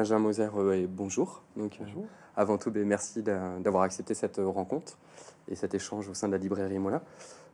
[0.00, 1.42] Benjamin Moser et bonjour.
[1.58, 2.06] Donc, bonjour.
[2.34, 4.96] avant tout, ben, merci d'avoir accepté cette rencontre
[5.46, 7.02] et cet échange au sein de la librairie Mola.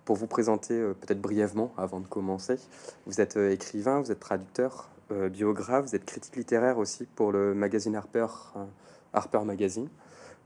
[0.04, 2.61] Pour vous présenter peut-être brièvement avant de commencer,
[3.04, 4.88] vous êtes écrivain, vous êtes traducteur,
[5.32, 8.29] biographe, vous êtes critique littéraire aussi pour le magazine Harper,
[9.13, 9.89] Harper Magazine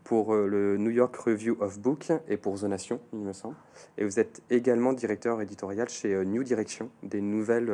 [0.03, 3.57] pour euh, le New York Review of Book et pour The Nation, il me semble.
[3.99, 7.71] Et vous êtes également directeur éditorial chez euh, New Direction, des nouvelles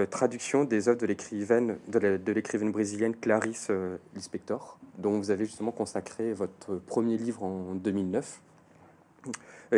[0.00, 3.70] euh, traductions des œuvres de l'écrivaine, de l'écrivaine brésilienne Clarice
[4.14, 8.40] Lispector, dont vous avez justement consacré votre premier livre en 2009,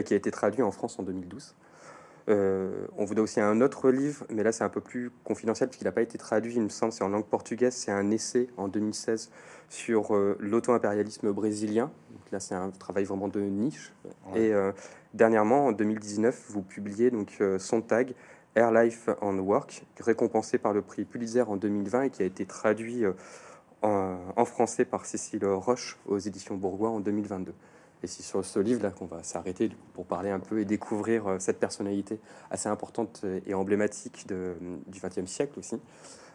[0.05, 1.55] qui a été traduit en France en 2012.
[2.29, 5.69] Euh, on vous donne aussi un autre livre, mais là c'est un peu plus confidentiel
[5.69, 7.75] puisqu'il n'a pas été traduit, il me semble, c'est en langue portugaise.
[7.75, 9.31] C'est un essai en 2016
[9.69, 11.91] sur euh, l'auto-impérialisme brésilien.
[12.11, 13.93] Donc là c'est un travail vraiment de niche.
[14.35, 14.73] Et euh,
[15.15, 18.15] dernièrement, en 2019, vous publiez donc son tag
[18.55, 22.45] Air Life and Work, récompensé par le prix Pulitzer en 2020 et qui a été
[22.45, 23.05] traduit
[23.83, 27.55] en, en français par Cécile Roche aux éditions Bourgois en 2022.
[28.03, 31.39] Et c'est sur ce livre-là qu'on va s'arrêter pour parler un peu et découvrir euh,
[31.39, 34.57] cette personnalité assez importante et emblématique de,
[34.89, 35.77] du XXe siècle aussi.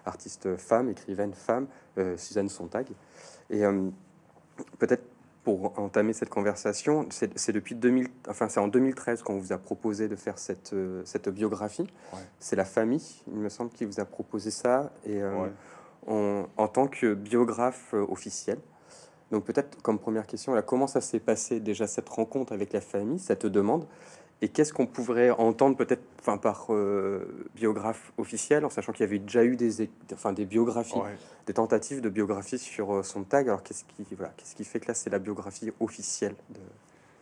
[0.06, 2.88] Artiste femme, écrivaine femme, euh, Suzanne Sontag.
[3.50, 3.90] Et euh,
[4.80, 5.04] peut-être
[5.48, 10.10] pour entamer cette conversation, c'est depuis 2000, enfin c'est en 2013 qu'on vous a proposé
[10.10, 11.88] de faire cette, cette biographie.
[12.38, 15.22] C'est la famille, il me semble, qui vous a proposé ça, et
[16.06, 18.58] en tant que biographe officiel.
[19.32, 22.82] Donc peut-être comme première question, là, comment ça s'est passé déjà cette rencontre avec la
[22.82, 23.88] famille, cette demande?
[24.42, 29.08] Et qu'est-ce qu'on pourrait entendre peut-être enfin, par euh, biographe officiel, en sachant qu'il y
[29.08, 31.00] avait déjà eu des, enfin, des biographies,
[31.48, 33.50] des tentatives de biographie sur euh, son tag.
[33.50, 36.60] Alors qu'est-ce qui, voilà, qu'est-ce qui fait que là c'est la biographie officielle de,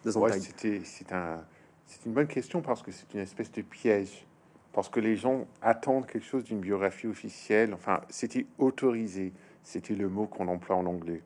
[0.04, 1.42] de son tag c'est, un,
[1.86, 4.26] c'est une bonne question parce que c'est une espèce de piège.
[4.74, 7.74] Parce que les gens attendent quelque chose d'une biographie officielle.
[7.74, 9.32] Enfin, c'était autorisé.
[9.64, 11.22] C'était le mot qu'on emploie en anglais.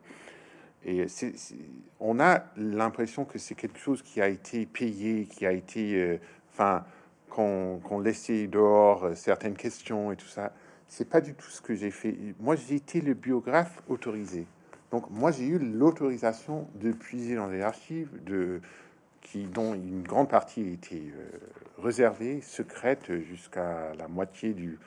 [0.84, 1.06] Et
[1.98, 6.18] on a l'impression que c'est quelque chose qui a été payé, qui a été,
[6.58, 6.80] euh,
[7.28, 10.52] qu'on laissait dehors euh, certaines questions et tout ça.
[10.88, 12.16] C'est pas du tout ce que j'ai fait.
[12.40, 14.46] Moi, j'ai été le biographe autorisé.
[14.90, 18.60] Donc, moi, j'ai eu l'autorisation de puiser dans les archives, de,
[19.20, 21.38] qui, dont une grande partie était euh,
[21.78, 24.78] réservée, secrète, jusqu'à la moitié du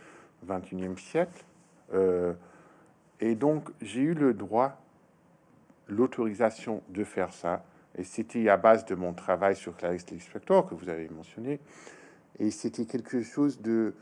[0.46, 1.46] 21e siècle.
[3.22, 4.83] et donc, j'ai eu le droit
[5.88, 7.64] l'autorisation de faire ça.
[7.96, 11.60] Et c'était à base de mon travail sur Clarice Lispector que vous avez mentionné.
[12.40, 13.94] Et c'était quelque chose de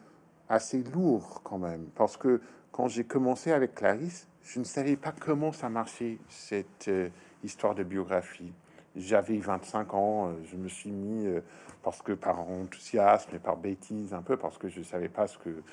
[0.51, 5.13] assez lourd quand même, parce que quand j'ai commencé avec Clarisse, je ne savais pas
[5.17, 7.09] comment ça marchait cette euh,
[7.43, 8.51] histoire de biographie.
[8.95, 11.39] J'avais 25 ans, euh, je me suis mis euh,
[11.83, 15.37] parce que par enthousiasme et par bêtise un peu, parce que je savais pas ce
[15.37, 15.63] que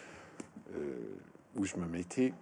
[1.57, 2.35] où je me mettais.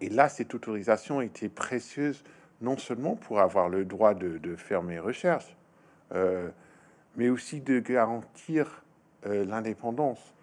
[0.00, 2.24] Et là, cette autorisation était précieuse,
[2.60, 5.56] non seulement pour avoir le droit de, faire mes recherches,
[6.12, 6.48] euh,
[7.16, 8.82] mais aussi de garantir
[9.26, 10.34] euh, l'indépendance.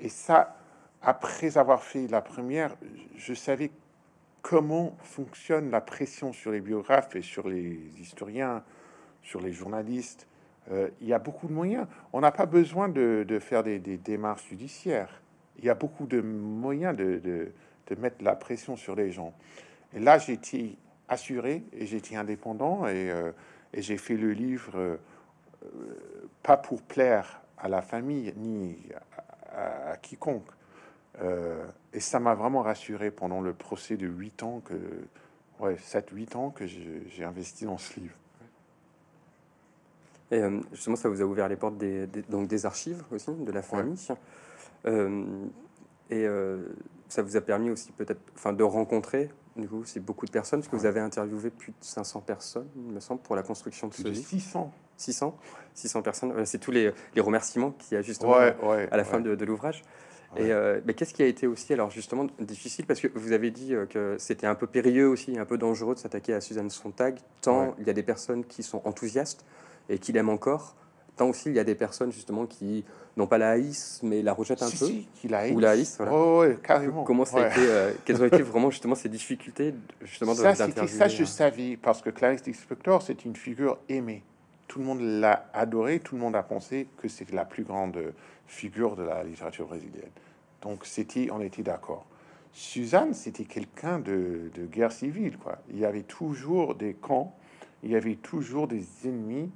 [0.00, 0.56] Et ça,
[1.02, 2.74] après avoir fait la première,
[3.16, 3.70] je savais
[4.42, 8.62] comment fonctionne la pression sur les biographes et sur les historiens,
[9.22, 10.26] sur les journalistes.
[10.70, 11.86] Euh, il y a beaucoup de moyens.
[12.12, 15.22] On n'a pas besoin de, faire des, démarches judiciaires.
[15.58, 17.52] Il y a beaucoup de moyens de de
[17.92, 19.34] mettre la pression sur les gens.
[19.94, 20.76] Et là, j'étais
[21.08, 23.32] assuré et j'étais indépendant et, euh,
[23.72, 24.96] et j'ai fait le livre euh,
[26.42, 28.76] pas pour plaire à la famille ni
[29.52, 30.48] à, quiconque.
[31.22, 34.74] Euh, et ça m'a vraiment rassuré pendant le procès de 8 ans, que,
[35.60, 38.14] ouais, 7-8 ans que j'ai investi dans ce livre.
[40.32, 43.62] Et justement, ça vous a ouvert les portes des, donc des archives aussi, de la
[43.62, 43.96] famille.
[46.10, 46.26] et
[47.08, 50.60] ça vous a permis aussi peut-être enfin, de rencontrer du coup, c'est beaucoup de personnes,
[50.60, 53.86] parce que vous avez interviewé plus de 500 personnes, il me semble, pour la construction
[53.86, 54.26] de ce livre.
[54.26, 54.72] 600.
[54.96, 55.36] 600
[55.74, 56.46] 600 personnes.
[56.46, 59.82] C'est tous les, les remerciements qu'il y a justement à la fin de, l'ouvrage.
[60.36, 62.86] Et euh, qu'est-ce qui a été aussi, alors justement, difficile?
[62.86, 65.94] Parce que vous avez dit euh, que c'était un peu périlleux aussi, un peu dangereux
[65.94, 69.44] de s'attaquer à Suzanne Sontag, tant il y a des personnes qui sont enthousiastes
[69.88, 70.74] et qui l'aiment encore,
[71.16, 72.84] tant aussi il y a des personnes justement qui
[73.16, 74.88] n'ont pas la haïs, mais la rejettent un peu.
[75.14, 76.12] qui la Ou la haïs, voilà.
[76.12, 77.04] Oh, carrément.
[77.04, 80.86] Comment ça a été, euh, quelles ont été vraiment justement ces difficultés justement ça, c'était
[80.86, 84.22] ça, je savais, parce que Clarice Lispector, c'est une figure aimée.
[84.66, 88.12] Tout le monde l'a adorée, tout le monde a pensé que c'est la plus grande
[88.46, 90.10] figure de la littérature brésilienne.
[90.62, 92.06] Donc, c'était, on était d'accord.
[92.52, 95.58] Suzanne, c'était quelqu'un de, de guerre civile, quoi.
[95.70, 97.36] Il y avait toujours des camps,
[97.82, 99.50] il y avait toujours des ennemis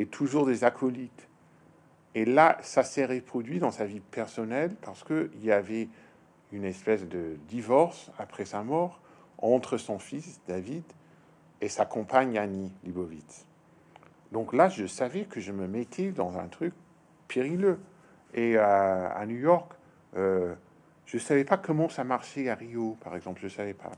[0.00, 1.28] et toujours des acolytes.
[2.14, 5.88] Et là, ça s'est reproduit dans sa vie personnelle parce qu'il y avait
[6.52, 9.02] une espèce de divorce après sa mort
[9.36, 10.84] entre son fils David
[11.60, 13.44] et sa compagne Annie Libovitz.
[14.32, 16.72] Donc là, je savais que je me mettais dans un truc
[17.28, 17.78] périlleux.
[18.32, 19.70] Et à, New York,
[20.16, 20.54] euh,
[21.04, 23.40] je savais pas comment ça marchait à Rio, par exemple.
[23.42, 23.92] Je savais pas.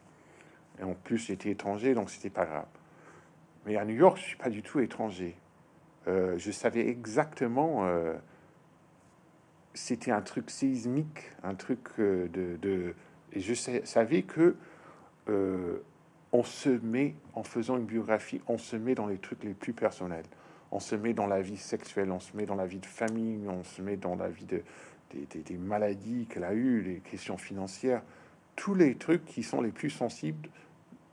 [0.80, 2.66] Et en plus, j'étais étranger, donc c'était pas grave.
[3.66, 5.36] Mais à New York, je suis pas du tout étranger.
[6.08, 7.86] Euh, je savais exactement.
[7.86, 8.14] Euh,
[9.74, 12.94] c'était un truc séismique, un truc euh, de, de,
[13.32, 14.56] et je savais que
[16.34, 19.72] on se met en faisant une biographie, on se met dans les trucs les plus
[19.72, 20.24] personnels.
[20.70, 23.46] On se met dans la vie sexuelle, on se met dans la vie de famille,
[23.48, 24.62] on se met dans la vie de,
[25.12, 28.02] des, maladies qu'elle a eues, les questions financières,
[28.56, 30.48] tous les trucs qui sont les plus sensibles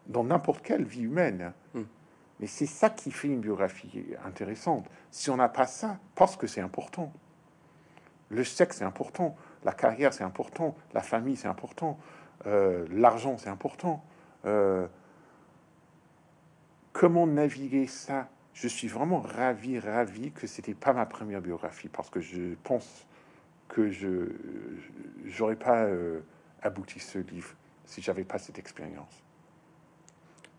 [0.08, 1.52] dans n'importe quelle vie humaine.
[1.74, 1.84] Hmm.
[2.40, 4.90] Mais c'est ça qui fait une biographie intéressante.
[5.12, 7.12] Si on n'a pas ça, parce que c'est important.
[8.30, 9.36] Le sexe, c'est important.
[9.64, 10.76] La carrière, c'est important.
[10.94, 12.00] La famille, c'est important.
[12.46, 14.04] Euh, l'argent, c'est important.
[14.46, 14.88] Euh,
[16.94, 18.30] comment naviguer ça?
[18.54, 23.06] Je suis vraiment ravi, ravi que c'était pas ma première biographie parce que je pense
[23.68, 24.34] que je
[25.26, 26.22] j'aurais pas euh,
[26.62, 27.54] abouti ce livre
[27.86, 29.24] si j'avais pas cette expérience.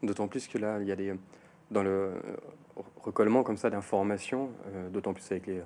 [0.03, 1.15] D'autant plus que là, il y a des
[1.71, 2.13] dans le euh,
[3.03, 5.63] recollement comme ça d'informations, euh, d'autant plus avec les,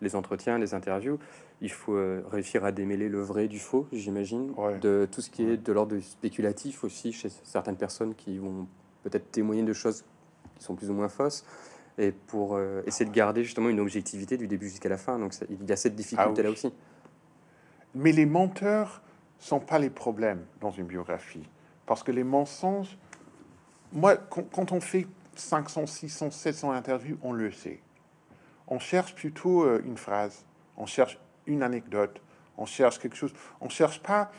[0.00, 1.18] les, entretiens, les interviews,
[1.60, 1.96] il faut
[2.30, 5.98] réussir à démêler le vrai du faux, j'imagine, de tout ce qui est de l'ordre
[6.00, 8.66] spéculatif aussi chez certaines personnes qui vont
[9.02, 10.04] peut-être témoigner de choses
[10.56, 11.44] qui sont plus ou moins fausses
[11.98, 15.18] et pour euh, essayer de garder justement une objectivité du début jusqu'à la fin.
[15.18, 16.72] Donc il y a cette difficulté-là ah aussi.
[17.94, 19.02] Mais les menteurs
[19.38, 21.48] sont pas les problèmes dans une biographie.
[21.86, 22.98] Parce que les mensonges,
[23.92, 25.06] moi, quand, on fait
[25.38, 27.80] 500, 600, 700 interviews, on le sait.
[28.66, 30.44] On cherche plutôt euh, une phrase,
[30.76, 32.20] on cherche une anecdote,
[32.56, 33.34] on cherche quelque chose.
[33.60, 34.30] On cherche pas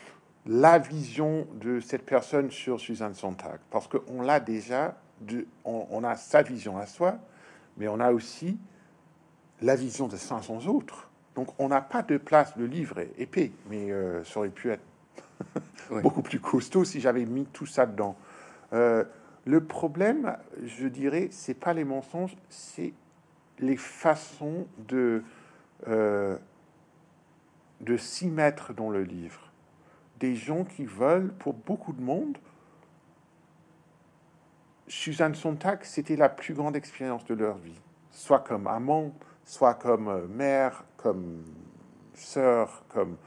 [0.45, 6.15] la vision de cette personne sur Suzanne Sontag, parce qu'on l'a déjà, de, on a
[6.15, 7.17] sa vision à soi,
[7.77, 8.57] mais on a aussi
[9.61, 11.09] la vision de 500 autres.
[11.35, 12.53] Donc on n'a pas de place.
[12.55, 14.83] Le livre est épais, mais euh, ça aurait pu être
[16.01, 18.15] beaucoup plus costaud si j'avais mis tout ça dedans.
[18.73, 19.03] Euh,
[19.45, 22.93] le problème, je dirais, c'est pas les mensonges, c'est
[23.59, 25.23] les façons de
[25.87, 26.37] euh,
[27.81, 29.51] de s'y mettre dans le livre.
[30.19, 32.37] Des gens qui veulent, pour beaucoup de monde,
[34.87, 37.79] Suzanne Sontag, c'était la plus grande expérience de leur vie,
[38.11, 39.13] soit comme amant,
[39.43, 41.43] soit comme euh, mère, comme
[42.13, 43.17] sœur, comme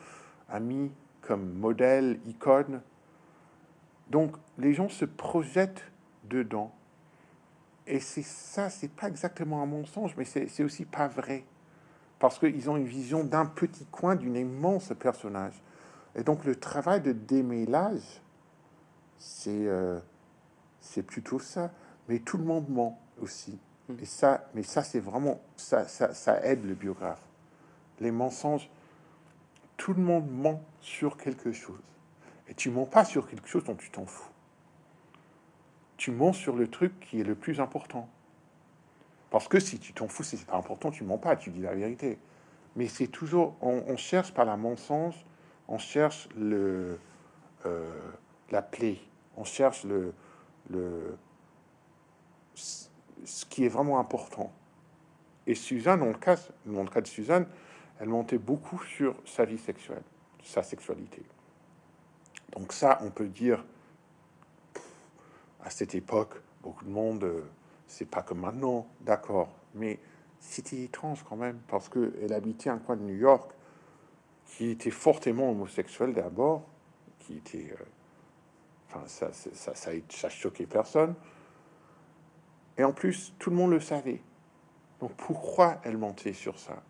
[0.48, 0.90] amie,
[1.20, 2.80] comme modèle, icône.
[4.08, 5.84] Donc les gens se projettent
[6.28, 6.72] dedans.
[7.86, 11.44] Et c'est ça, c'est pas exactement un mensonge, mais c'est aussi pas vrai.
[12.18, 15.62] Parce qu'ils ont une vision d'un petit coin d'une immense personnage.
[16.14, 18.20] Et donc le travail de démêlage,
[19.16, 20.00] c'est euh,
[21.06, 21.70] plutôt ça.
[22.08, 23.58] Mais tout le monde ment aussi.
[23.88, 23.96] Hmm.
[24.00, 27.22] Et ça, mais ça, c'est vraiment, ça, ça, ça aide le biographe.
[28.00, 28.68] Les mensonges,
[29.76, 31.80] tout le monde ment sur quelque chose.
[32.48, 34.30] Et tu mens pas sur quelque chose dont tu t'en fous.
[35.98, 38.08] Tu mens sur le truc qui est le plus important.
[39.30, 41.60] Parce que si tu t'en fous, si c'est pas important, tu mens pas, tu dis
[41.60, 42.18] la vérité.
[42.76, 45.26] Mais c'est toujours, on, cherche par la mensonge,
[45.66, 46.98] on cherche le,
[47.66, 47.92] euh,
[48.50, 48.98] la plaie,
[49.36, 50.14] on cherche le,
[50.70, 51.18] le,
[52.54, 54.52] ce qui est vraiment important.
[55.46, 56.36] Et Suzanne, dans le, cas,
[56.66, 57.46] dans le cas de Suzanne,
[58.00, 60.02] elle montait beaucoup sur sa vie sexuelle,
[60.44, 61.22] sa sexualité.
[62.52, 63.64] Donc ça, on peut dire,
[65.68, 67.42] à cette époque, beaucoup de monde, euh,
[67.86, 69.98] c'est pas comme maintenant, d'accord, mais
[70.40, 73.52] c'était étrange quand même, parce qu'elle habitait un coin de New York
[74.46, 76.64] qui était fortement homosexuel d'abord,
[77.20, 77.70] qui était...
[77.78, 77.84] Euh,
[78.90, 81.14] Enfin, ça, ça, ça, ça choquait personne.
[82.78, 84.22] Et en plus, tout le monde le savait.
[84.98, 86.82] Donc pourquoi elle mentait sur ça?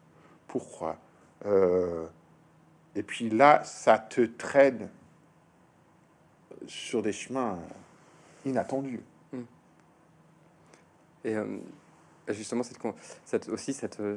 [0.47, 0.97] Pourquoi?
[1.45, 2.07] Euh,
[2.95, 4.89] Et puis là, ça te traîne
[6.69, 7.59] sur des chemins
[8.49, 9.01] inattendus.
[9.33, 9.43] Hmm.
[11.25, 11.45] Et euh,
[12.29, 12.79] justement, cette,
[13.25, 14.17] cette, aussi, cette, euh,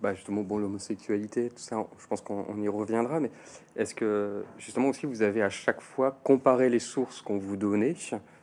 [0.00, 3.30] bah justement, bon, l'homosexualité, tout ça, je pense qu'on y reviendra, mais
[3.76, 7.94] est-ce que, justement, aussi, vous avez à chaque fois comparé les sources qu'on vous donnait,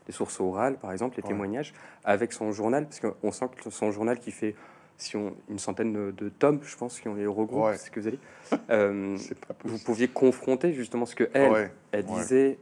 [0.08, 3.92] les sources orales, par exemple, les témoignages, avec son journal, parce qu'on sent que son
[3.92, 4.56] journal qui fait
[5.00, 8.08] si on, une centaine de tomes, je pense, qui ont les regroupés, ce que vous
[8.08, 8.20] avez
[8.70, 9.18] euh,
[9.64, 12.60] vous pouviez confronter justement ce que elle, elle disait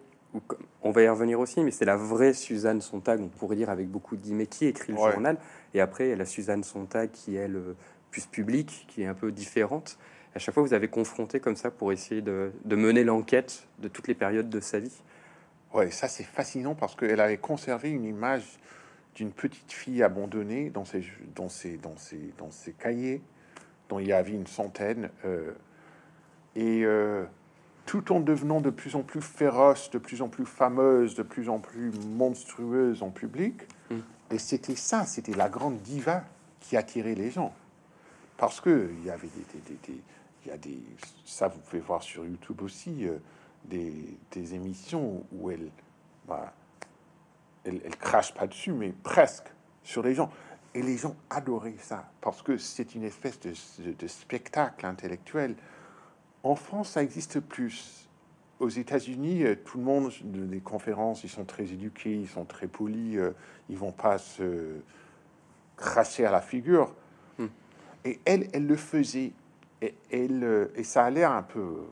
[0.81, 3.87] on va y revenir aussi, mais c'est la vraie Suzanne Sontag, on pourrait dire avec
[3.87, 5.37] beaucoup de guillemets, qui écrit le journal.
[5.73, 7.75] Et après, la Suzanne Sontag qui est le
[8.11, 9.97] plus publique, qui est un peu différente.
[10.35, 14.07] À chaque fois, vous avez confronté comme ça pour essayer de, mener l'enquête de toutes
[14.07, 15.01] les périodes de sa vie.
[15.73, 18.59] Ouais, ça c'est fascinant parce qu'elle avait conservé une image
[19.15, 21.03] d'une petite fille abandonnée dans ses,
[21.35, 23.21] dans ses, dans ses, dans ses cahiers,
[23.89, 25.09] dont il y avait une centaine.
[25.25, 25.51] euh,
[26.55, 27.23] et euh,
[27.87, 31.49] tout en devenant de plus en plus féroce, de plus en plus fameuse, de plus
[31.49, 33.61] en plus monstrueuse en public.
[33.89, 33.95] Mm.
[34.31, 36.23] Et c'était ça, c'était la grande diva
[36.59, 37.53] qui attirait les gens.
[38.37, 40.01] Parce que il y avait des, des- des- des-
[40.45, 40.77] il y a des,
[41.25, 43.17] ça vous pouvez voir sur YouTube aussi, euh,
[43.65, 43.93] des,
[44.31, 45.69] des émissions où elle,
[46.27, 46.53] bah,
[47.65, 49.47] elle, elle crache pas dessus, mais presque
[49.83, 50.29] sur les gens.
[50.75, 55.55] Et les gens adoraient ça parce que c'est une espèce de, de- de spectacle intellectuel.
[56.43, 58.07] En France, ça existe plus.
[58.59, 60.11] Aux États-Unis, euh, tout le monde,
[60.49, 63.31] les conférences, ils sont très éduqués, ils sont très polis, euh,
[63.69, 64.77] ils vont pas se
[65.75, 66.93] cracher à la figure.
[67.37, 67.47] Hmm.
[68.03, 69.31] Et elle, elle le faisait.
[69.81, 71.83] Et, elle, euh, et ça a l'air un peu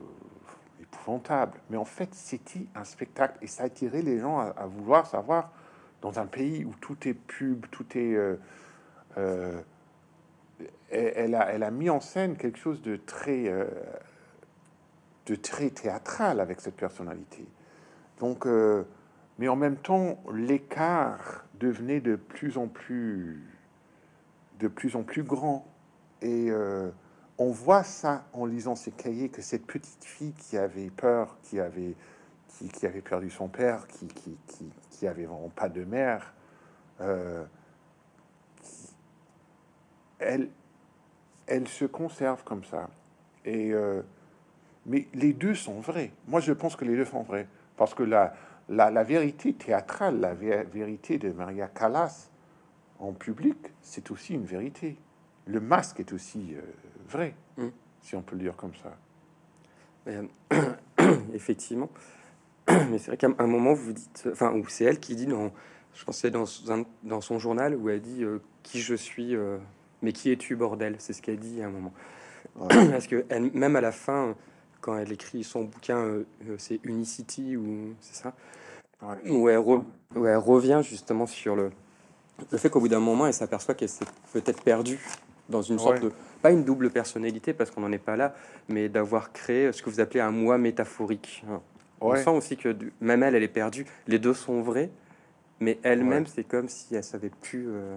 [0.80, 1.58] épouvantable.
[1.70, 3.38] Mais en fait, c'était un spectacle.
[3.42, 5.52] Et ça attirait les gens à, à vouloir savoir,
[6.02, 8.14] dans un pays où tout est pub, tout est...
[8.14, 8.36] euh,
[9.18, 9.60] euh,
[10.90, 13.66] elle, elle a, elle a mis en scène quelque chose de très, euh,
[15.26, 17.46] de très théâtral avec cette personnalité.
[18.20, 18.84] Donc, euh,
[19.38, 23.44] mais en même temps, l'écart devenait de plus en plus,
[24.58, 25.66] de plus en plus grand.
[26.22, 26.90] Et euh,
[27.38, 31.60] on voit ça en lisant ces cahiers que cette petite fille qui avait peur, qui
[31.60, 31.94] avait,
[32.48, 36.32] qui, avait perdu son père, qui, qui, qui, qui avait vraiment pas de mère,
[37.00, 37.44] euh,
[40.18, 40.48] elle,
[41.46, 42.88] elle se conserve comme ça.
[43.44, 43.72] Et
[44.86, 46.10] mais les deux sont vrais.
[46.28, 48.34] Moi, je pense que les deux sont vrais parce que la,
[48.68, 52.30] la, la vérité théâtrale, la vé- vérité de Maria Callas
[52.98, 54.96] en public, c'est aussi une vérité.
[55.46, 56.60] Le masque est aussi euh,
[57.08, 57.68] vrai, Mm.
[58.02, 58.96] si on peut le dire comme ça.
[60.08, 60.22] Euh,
[61.34, 61.88] effectivement.
[62.68, 65.50] Mais c'est vrai qu'à un moment, vous dites, enfin, où c'est elle qui dit, dans,
[65.94, 66.44] je c'est dans,
[67.04, 69.58] dans son journal, où elle dit euh, Qui je suis, euh,
[70.02, 70.96] mais qui es-tu, bordel?
[70.98, 71.92] C'est ce qu'elle dit à un moment.
[72.90, 74.34] Parce que elle, même à la fin,
[74.80, 78.34] quand elle écrit son bouquin, euh, euh, c'est Unicity, ou c'est ça
[79.02, 79.30] Ouais.
[79.30, 81.70] où elle, re- où elle revient justement sur le,
[82.50, 84.98] le fait qu'au bout d'un moment, elle s'aperçoit qu'elle s'est peut-être perdue
[85.50, 86.00] dans une sorte Ouais.
[86.08, 88.34] de, pas une double personnalité parce qu'on n'en est pas là,
[88.68, 91.44] mais d'avoir créé ce que vous appelez un moi métaphorique.
[92.00, 92.22] On Ouais.
[92.22, 93.84] sent aussi que même elle, elle est perdue.
[94.06, 94.90] Les deux sont vrais,
[95.60, 97.96] mais elle-même, c'est comme si elle savait plus, euh,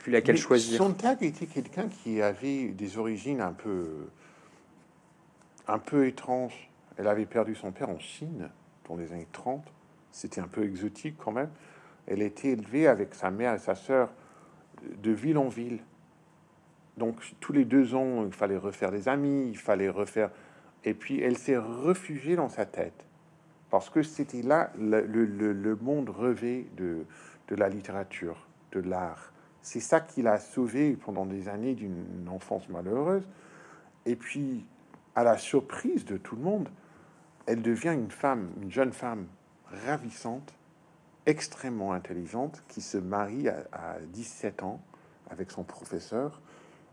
[0.00, 0.76] plus laquelle Mais choisir.
[0.78, 3.86] Sontag était quelqu'un qui avait des origines un peu,
[5.68, 6.70] un peu étranges.
[6.96, 8.50] Elle avait perdu son père en Chine
[8.88, 9.64] dans les années 30.
[10.10, 11.50] C'était un peu exotique quand même.
[12.06, 14.12] Elle était élevée avec sa mère et sa sœur
[15.02, 15.80] de ville en ville.
[16.98, 20.30] Donc tous les deux ans, il fallait refaire des amis, il fallait refaire.
[20.84, 23.06] Et puis elle s'est réfugiée dans sa tête
[23.70, 27.06] parce que c'était là le, le- le- le monde rêvé de,
[27.48, 29.32] de la littérature, de l'art.
[29.62, 33.26] C'est ça qui l'a sauvée pendant des années d'une enfance malheureuse.
[34.04, 34.66] Et puis,
[35.14, 36.68] à la surprise de tout le monde,
[37.46, 39.26] elle devient une femme, une jeune femme
[39.86, 40.54] ravissante,
[41.26, 44.80] extrêmement intelligente, qui se marie à, à 17 ans
[45.30, 46.40] avec son professeur,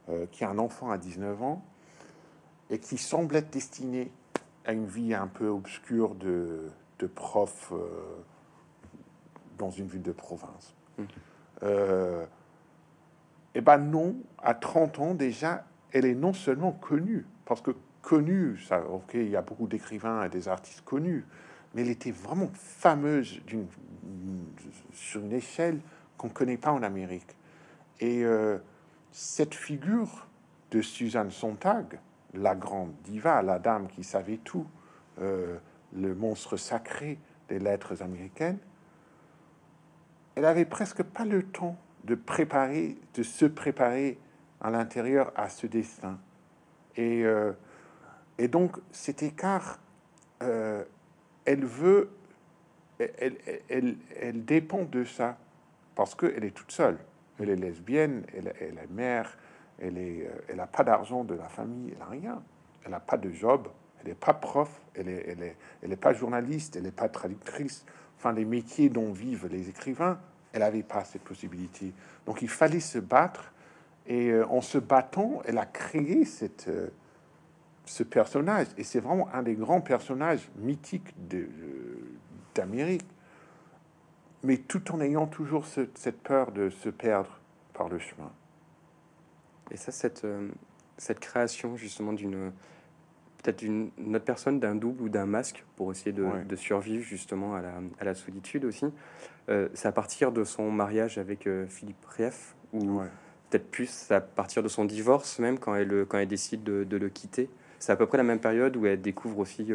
[0.10, 1.64] euh, qui a un enfant à 19 ans,
[2.70, 4.12] et qui semble être destinée
[4.66, 7.88] à une vie un peu obscure de, de prof euh,
[9.58, 10.74] dans une ville de province.
[10.98, 11.08] Mhm.
[11.64, 12.26] Euh,
[13.56, 18.58] eh ben non, à 30 ans déjà, elle est non seulement connue, parce que connue,
[18.68, 21.26] ça, ok, il y a beaucoup d'écrivains et des artistes connus,
[21.74, 23.68] mais elle était vraiment fameuse d'une,
[24.94, 25.80] sur une échelle
[26.18, 27.36] qu'on ne connaît pas en Amérique.
[28.00, 28.58] Et euh,
[29.12, 30.28] cette figure
[30.72, 32.00] de Suzanne Sontag,
[32.34, 34.68] la grande diva, la dame qui savait tout,
[35.22, 35.58] euh,
[35.94, 38.60] le monstre sacré des lettres américaines,
[40.36, 44.18] elle avait presque pas le temps de préparer, de se préparer
[44.62, 46.20] à l'intérieur à ce destin.
[46.98, 47.54] Euh,
[48.40, 49.80] et donc cet écart,
[50.42, 50.84] euh,
[51.44, 52.10] elle veut,
[52.98, 53.36] elle,
[53.70, 55.38] elle, elle, dépend de ça
[55.94, 56.98] parce qu'elle est toute seule.
[57.38, 59.38] Elle est lesbienne, elle, est mère,
[59.78, 62.42] elle est, euh, pas d'argent de la famille, elle a rien.
[62.86, 63.68] Elle n'a pas de job,
[64.00, 67.10] elle n'est pas prof, elle est, elle est, elle est pas journaliste, elle n'est pas
[67.10, 67.86] traductrice.
[68.18, 70.18] Enfin, les métiers dont vivent les écrivains,
[70.54, 71.94] elle n'avait pas cette possibilité.
[72.26, 73.54] Donc, il fallait se battre.
[74.08, 76.70] Et euh, en se battant, elle a créé cette,
[77.90, 78.68] ce personnage.
[78.78, 81.16] Et c'est vraiment un des grands personnages mythiques
[82.56, 83.06] d'Amérique.
[84.44, 87.40] Mais tout en ayant toujours ce- cette peur de se perdre
[87.74, 88.32] par le chemin.
[89.72, 90.48] Et ça, cette, euh,
[90.98, 92.52] cette création justement d'une
[93.42, 97.62] peut-être une, autre personne, d'un double ou d'un masque, pour essayer de, survivre justement à
[97.62, 98.86] la, à la solitude aussi.
[99.48, 103.00] c'est à partir de son mariage avec Philippe Rief, ou
[103.50, 106.98] peut-être plus à partir de son divorce même, quand elle, quand elle décide de, de
[106.98, 107.50] le quitter.
[107.80, 109.68] C'est à peu près la même période où elle découvre aussi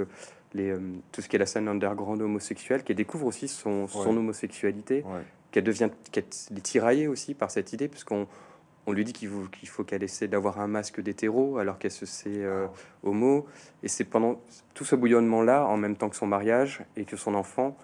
[0.52, 0.74] les,
[1.10, 5.04] tout ce qui est la scène underground homosexuelle, qu'elle découvre aussi son, son homosexualité,
[5.50, 8.26] qu'elle devient qu'elle est tiraillée aussi par cette idée, puisqu'on
[8.86, 9.28] on lui dit qu'il
[9.68, 12.66] faut qu'elle essaie d'avoir un masque d'hétéro alors qu'elle se sait euh,
[13.02, 13.46] homo.
[13.82, 14.40] Et c'est pendant
[14.74, 17.76] tout ce bouillonnement-là, en même temps que son mariage et que son enfant,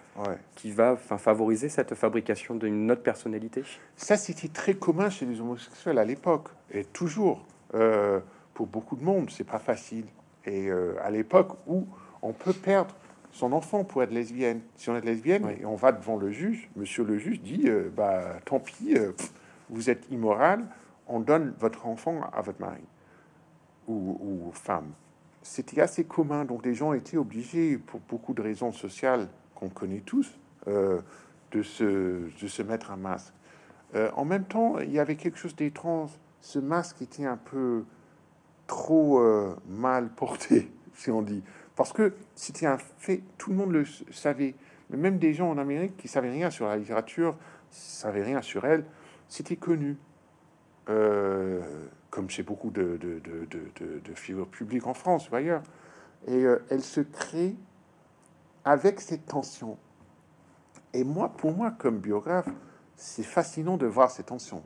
[0.55, 3.63] qui va favoriser cette fabrication d'une autre personnalité.
[3.95, 7.45] Ça, c'était très commun chez les homosexuels à l'époque, et toujours.
[7.73, 8.19] Euh,
[8.53, 10.05] pour beaucoup de monde, c'est pas facile.
[10.45, 11.87] Et euh, à l'époque où
[12.21, 12.95] on peut perdre
[13.31, 14.61] son enfant pour être lesbienne.
[14.75, 18.35] Si on est lesbienne et on va devant le juge, monsieur le juge dit bah
[18.43, 18.95] tant pis,
[19.69, 20.65] vous êtes immoral,
[21.07, 22.83] on donne votre enfant à votre mari
[23.87, 24.91] ou, femme.
[25.41, 30.01] C'était assez commun, donc les gens étaient obligés, pour beaucoup de raisons sociales qu'on connaît
[30.01, 30.31] tous,
[30.67, 31.01] euh,
[31.51, 31.83] de, se,
[32.41, 33.33] de se mettre un masque.
[33.95, 36.11] Euh, en même temps, il y avait quelque chose d'étrange.
[36.41, 37.83] Ce masque était un peu
[38.71, 41.43] trop euh, mal porté, si on dit,
[41.75, 44.55] parce que c'était un fait, tout le monde le savait.
[44.89, 47.37] Mais même des gens en Amérique qui savaient rien sur la littérature,
[47.69, 48.85] savaient rien sur elle,
[49.27, 49.97] c'était connu.
[50.89, 51.61] Euh,
[52.09, 52.97] comme chez beaucoup de,
[54.15, 55.63] figures publiques en France ou ailleurs.
[56.27, 57.55] Et euh, elle se crée
[58.63, 59.77] avec cette tension.
[60.93, 62.49] Et moi, pour moi, comme biographe,
[62.95, 64.63] c'est fascinant de voir ces tensions.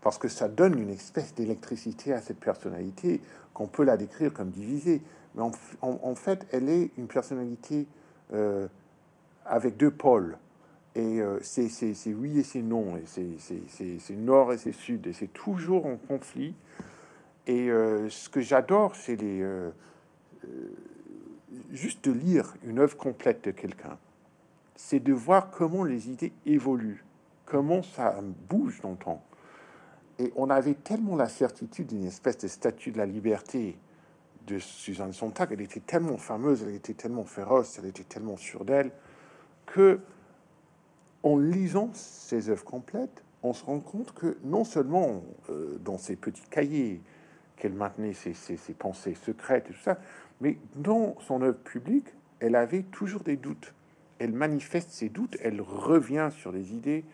[0.00, 3.20] Parce que ça donne une espèce d'électricité à cette personnalité
[3.52, 5.02] qu'on peut la décrire comme divisée.
[5.34, 5.42] Mais
[5.82, 7.86] en, fait, elle est une personnalité
[8.32, 8.68] euh,
[9.44, 10.38] avec deux pôles.
[10.94, 11.68] Et euh, c'est
[12.12, 16.54] oui et c'est non, et c'est nord et c'est sud, et c'est toujours en conflit.
[17.46, 19.16] Et euh, ce que j'adore, c'est
[21.70, 23.98] juste de lire une œuvre complète de quelqu'un,
[24.74, 27.04] c'est de voir comment les idées évoluent,
[27.44, 28.16] comment ça
[28.48, 29.22] bouge dans le temps.
[30.18, 33.78] Et on avait tellement la certitude d'une espèce de statue de la liberté
[34.48, 38.64] de Suzanne Sontag, elle était tellement fameuse, elle était tellement féroce, elle était tellement sûre
[38.64, 38.90] d'elle,
[39.66, 40.00] que
[41.22, 46.16] en lisant ces œuvres complètes, on se rend compte que non seulement euh, dans ses
[46.16, 47.00] petits cahiers
[47.56, 48.32] qu'elle maintenait ses,
[48.78, 49.98] pensées secrètes et tout ça,
[50.40, 52.06] mais dans son œuvre publique,
[52.40, 53.74] elle avait toujours des doutes.
[54.18, 57.04] Elle manifeste ses doutes, elle revient sur les idées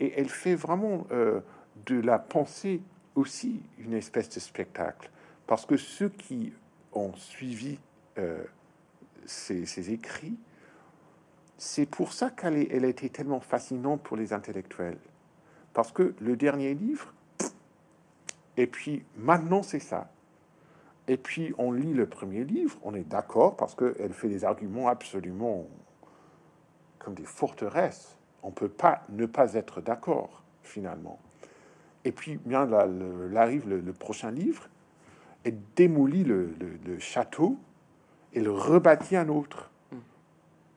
[0.00, 1.40] et elle fait vraiment euh,
[1.84, 2.80] de la pensée
[3.14, 5.10] aussi une espèce de spectacle.
[5.46, 6.52] Parce que ceux qui
[6.92, 7.78] ont suivi
[8.18, 8.42] euh,
[9.26, 10.36] ses écrits
[11.58, 14.98] c'est pour ça qu'elle elle était tellement fascinante pour les intellectuels.
[15.72, 17.12] Parce que le dernier livre,
[18.56, 20.10] et puis maintenant c'est ça.
[21.08, 24.88] Et puis on lit le premier livre, on est d'accord parce qu'elle fait des arguments
[24.88, 25.66] absolument
[26.98, 28.16] comme des forteresses.
[28.42, 31.18] On peut pas ne pas être d'accord finalement.
[32.06, 32.86] Et puis bien là,
[33.34, 34.68] arrive le, prochain livre,
[35.42, 36.54] elle démolit le,
[36.86, 37.58] le château
[38.32, 39.70] et le rebâtit un autre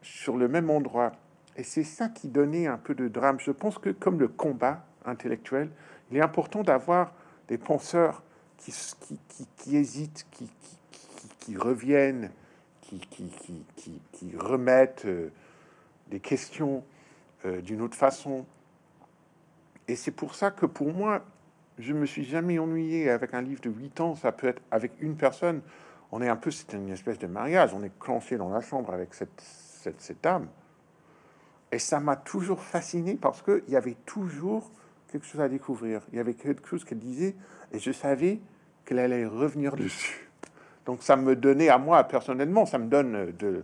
[0.02, 1.12] sur le même endroit.
[1.56, 3.40] Et c'est ça qui donnait un peu de drame.
[3.40, 5.70] Je pense que comme le combat intellectuel,
[6.10, 7.14] il est important d'avoir
[7.48, 8.24] des penseurs
[8.58, 8.74] qui,
[9.76, 12.32] hésitent, qui, reviennent,
[12.82, 15.30] qui, qui, remettent euh,
[16.10, 16.84] des questions
[17.46, 18.48] euh, d'une autre façon.
[19.90, 21.24] Et c'est pour ça que pour moi,
[21.80, 24.16] je me suis jamais ennuyé avec un livre de 8 ans.
[24.16, 25.62] Ça peut être avec une personne.
[26.12, 27.74] On est un peu, c'est une espèce de mariage.
[27.74, 30.48] On est clenché dans la chambre avec cette, cette, âme.
[31.72, 34.70] Et ça m'a toujours fasciné parce qu'il y avait toujours
[35.12, 36.02] quelque chose à découvrir.
[36.12, 37.36] Il y avait quelque chose qu'elle disait
[37.72, 38.40] et je savais
[38.86, 40.30] qu'elle allait revenir dessus.
[40.86, 43.64] Donc ça me donnait à moi personnellement, ça me donne de,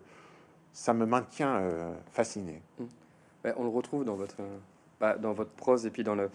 [0.74, 2.64] ça me maintient euh, fasciné.
[2.80, 2.86] Mmh.
[3.58, 4.42] on le retrouve dans votre,
[5.14, 6.30] dans votre prose et puis dans le,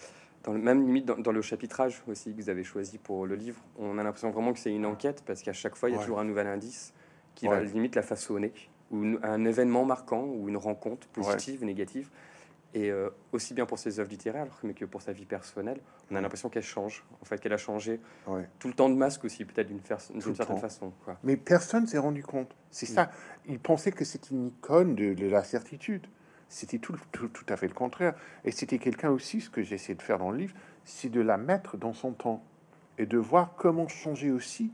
[0.45, 3.61] dans le même limite dans, le chapitrage aussi que vous avez choisi pour le livre.
[3.79, 6.01] On a l'impression vraiment que c'est une enquête parce qu'à chaque fois il y a
[6.01, 6.93] toujours un nouvel indice
[7.35, 8.53] qui va limite la façonner
[8.91, 12.11] ou un événement marquant ou une rencontre positive, ou négative.
[12.73, 15.81] Et euh, aussi bien pour ses œuvres littéraires mais que pour sa vie personnelle,
[16.11, 18.01] on a l'impression qu'elle change, en fait, qu'elle a changé
[18.61, 20.93] tout le temps de masque aussi, peut-être d'une certaine façon.
[21.05, 21.19] Quoi.
[21.25, 22.55] Mais personne s'est rendu compte.
[22.71, 23.11] C'est ça.
[23.47, 26.07] Il pensait que c'était une icône de, la certitude.
[26.51, 26.95] C'était tout,
[27.49, 28.15] à fait le contraire.
[28.45, 31.39] Et c'était quelqu'un aussi, ce que j'essaie de faire dans le livre, c'est de la
[31.39, 32.43] mettre dans son temps
[32.99, 34.71] et de voir comment changer aussi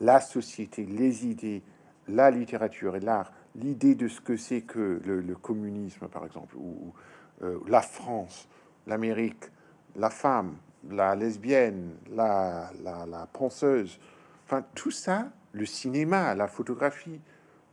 [0.00, 1.62] la société, les idées,
[2.08, 6.92] la littérature et l'art l'idée de ce que c'est que le, communisme, par exemple, ou
[7.42, 8.48] euh, la France,
[8.86, 9.44] l'Amérique,
[9.96, 10.56] la femme,
[10.90, 13.98] la lesbienne, la, la, penseuse,
[14.44, 17.20] enfin tout ça, le cinéma, la photographie.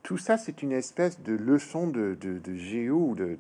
[0.04, 3.38] Tout ça, c'est une espèce de leçon de, de, géo de,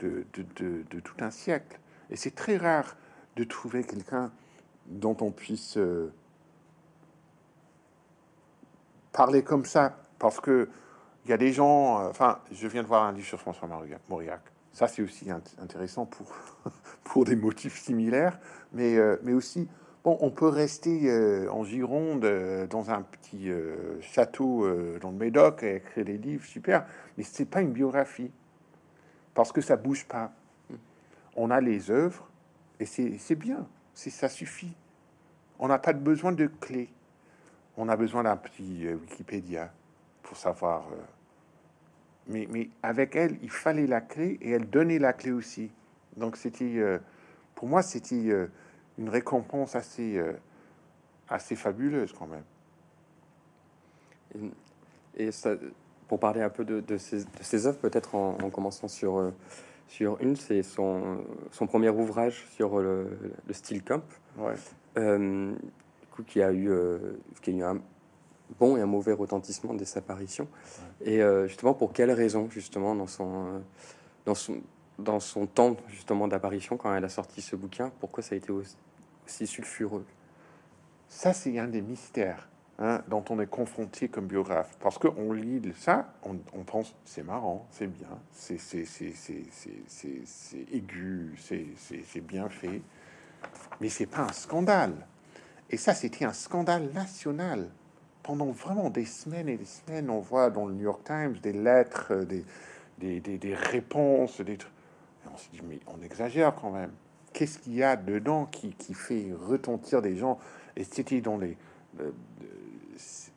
[0.00, 1.78] de, tout un siècle.
[2.10, 2.96] Et c'est très rare
[3.36, 4.32] de trouver quelqu'un
[4.86, 6.12] dont on puisse euh,
[9.12, 10.68] parler comme ça, parce que
[11.24, 12.00] il y a des gens.
[12.00, 13.68] Euh, enfin, je viens de voir un livre sur François
[14.08, 14.42] Mauriac.
[14.72, 16.26] Ça, c'est aussi intéressant pour
[17.04, 18.40] pour des motifs similaires,
[18.72, 19.68] mais euh, mais aussi.
[20.04, 22.26] Bon, on peut rester en Gironde
[22.68, 23.50] dans un petit
[24.00, 24.66] château
[24.98, 26.84] dans le Médoc et écrire des livres super,
[27.16, 28.32] mais c'est pas une biographie
[29.34, 30.32] parce que ça bouge pas.
[31.36, 32.28] On a les œuvres
[32.80, 34.74] et c'est bien, ça suffit.
[35.58, 36.90] On n'a pas besoin de clés.
[37.76, 39.72] On a besoin d'un petit euh, Wikipédia
[40.22, 40.86] pour savoir.
[40.92, 40.96] Euh,
[42.26, 45.70] mais, mais, avec elle, il fallait la clé et elle donnait la clé aussi.
[46.16, 46.98] Donc c'était, euh,
[47.54, 48.48] pour moi, c'était
[49.02, 50.22] une récompense assez,
[51.28, 52.44] assez fabuleuse quand même.
[55.16, 55.56] Et, ça,
[56.08, 59.32] pour parler un peu de, de, ces, de ces, œuvres, peut-être en, commençant sur,
[59.88, 64.02] sur une, c'est son, son premier ouvrage sur le, le style camp.
[64.38, 64.54] Ouais.
[64.98, 65.54] Euh,
[66.26, 66.98] qui a eu, euh,
[67.40, 67.80] qui a eu un
[68.58, 70.46] bon et un mauvais retentissement dès sa apparition.
[71.00, 73.62] Et euh, justement, pour quelles raisons, justement, dans son,
[74.26, 74.60] dans son,
[74.98, 78.52] dans son temps justement d'apparition, quand elle a sorti ce bouquin, pourquoi ça a été
[79.32, 80.04] aussi, sulfureux
[81.08, 84.76] Ça, c'est un des mystères hein, dont on est confronté comme biographe.
[84.80, 88.58] Parce qu'on lit ça, on, on pense c'est marrant, c'est bien, c'est
[90.72, 92.82] aigu, c'est bien fait.
[93.80, 95.06] Mais c'est pas un scandale.
[95.70, 97.70] Et ça, c'était un scandale national.
[98.22, 101.52] Pendant vraiment des semaines et des semaines, on voit dans le New York Times des
[101.52, 102.44] lettres, euh, des,
[102.98, 104.72] des, des, des réponses, des trucs.
[105.32, 106.92] on se dit, mais on exagère quand même.
[107.32, 110.38] Qu'est-ce qu'il y a dedans qui, fait retentir des gens?
[110.76, 111.56] Et c'était dans les.
[112.00, 112.10] Euh,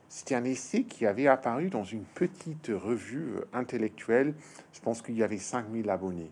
[0.08, 4.34] c'était un essai qui avait apparu dans une petite revue euh, intellectuelle.
[4.72, 6.30] Je pense qu'il y avait 5000 abonnés.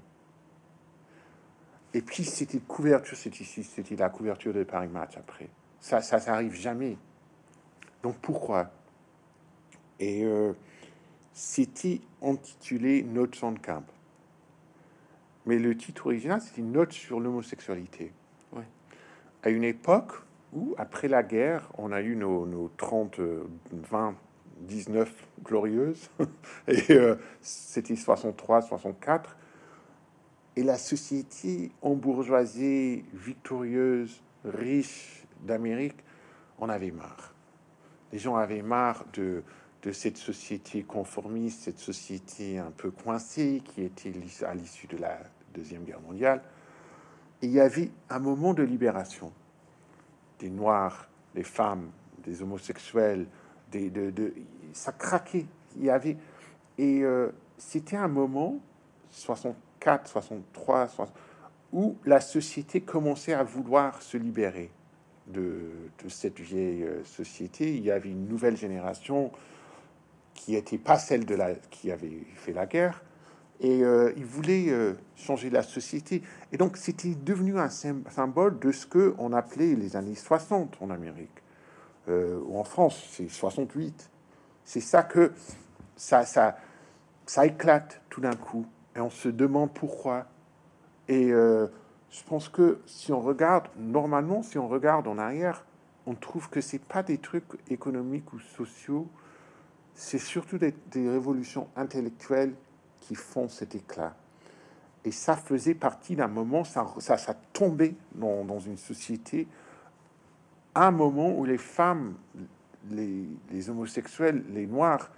[1.92, 5.48] Et puis c'était couverture, c'était ici, c'était la couverture de Paris Match après.
[5.81, 6.96] Ça, ça n'arrive jamais.
[8.03, 8.70] Donc pourquoi?
[10.00, 10.53] Et euh,
[11.33, 13.85] c'était intitulé Notes on Camp.
[15.46, 18.12] Mais le titre original, c'était Note sur l'homosexualité.
[18.52, 18.66] Ouais.
[19.42, 20.12] À une époque
[20.52, 23.20] où, après la guerre, on a eu nos, nos 30,
[23.72, 24.14] 20,
[24.61, 26.09] 19 glorieuses,
[26.68, 29.37] et euh, c'était 63, 64
[30.57, 35.96] et la société embourgeoisée, victorieuse, riche d'Amérique,
[36.59, 37.35] on avait marre.
[38.12, 39.42] Les gens avaient marre de,
[39.83, 44.12] de cette société conformiste, cette société un peu coincée qui était
[44.46, 45.18] à l'issue de la
[45.55, 46.43] Deuxième Guerre mondiale.
[47.43, 49.33] Il y avait un moment de libération
[50.38, 51.90] des Noirs, des femmes,
[52.25, 53.27] des homosexuels,
[53.71, 54.35] des, de, de,
[54.73, 55.47] ça craquait.
[55.77, 56.17] Il y avait
[56.79, 58.59] et euh, c'était un moment
[59.11, 59.57] 60
[60.07, 60.88] 63,
[61.75, 64.71] où la société commençait à vouloir se libérer
[65.27, 65.73] de,
[66.09, 67.75] cette vieille euh, société.
[67.75, 69.31] Il y avait une nouvelle génération
[70.33, 73.03] qui n'était pas celle de la qui avait fait la guerre
[73.61, 76.23] et euh, il voulait euh, changer la société.
[76.53, 80.90] Et donc c'était devenu un symbole de ce que on appelait les années 60 en
[80.90, 81.31] Amérique
[82.07, 84.11] ou en France, c'est 68.
[84.67, 85.33] C'est ça que
[85.97, 86.59] ça, ça,
[87.25, 90.27] ça éclate tout d'un coup et on se demande pourquoi.
[91.09, 91.67] Et euh,
[92.11, 95.64] je pense que si on regarde, normalement, si on regarde en arrière,
[96.07, 99.09] on trouve que c'est pas des trucs économiques ou sociaux,
[99.95, 102.55] c'est surtout des, révolutions intellectuelles
[103.05, 104.17] qui font cet éclat.
[105.05, 109.47] Et ça faisait partie d'un moment, ça, ça, tombait dans, dans, une société,
[110.75, 112.14] un moment où les femmes,
[112.90, 115.11] les, homosexuels, les noirs,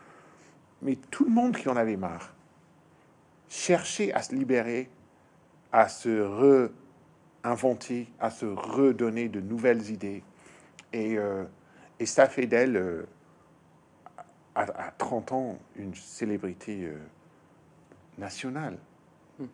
[0.82, 2.32] mais tout le monde qui en avait marre
[3.48, 4.90] chercher à se libérer,
[5.70, 6.58] à se
[7.44, 10.24] réinventer, à se redonner de nouvelles idées.
[10.92, 11.44] Et, euh,
[12.00, 13.06] et ça fait d'elle, euh,
[14.56, 16.98] à, 30 ans, une célébrité euh,
[18.18, 18.78] nationale.
[19.38, 19.46] Hmm.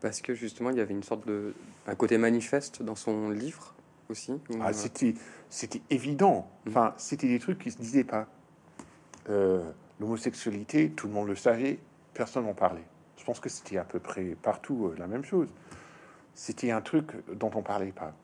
[0.00, 1.54] Parce que justement, il y avait une sorte de
[1.86, 3.74] un côté manifeste dans son livre
[4.08, 4.32] aussi.
[4.60, 5.14] Ah, c'était,
[5.48, 6.48] c'était évident.
[6.64, 6.68] Hmm.
[6.70, 8.26] Enfin, c'était des trucs qui se disaient pas.
[10.00, 11.78] l'homosexualité, tout le monde le savait
[12.14, 12.84] personne n'en parlait.
[13.18, 15.48] Je pense que c'était à peu près partout euh, la même chose.
[16.34, 18.14] C'était un truc dont on parlait pas.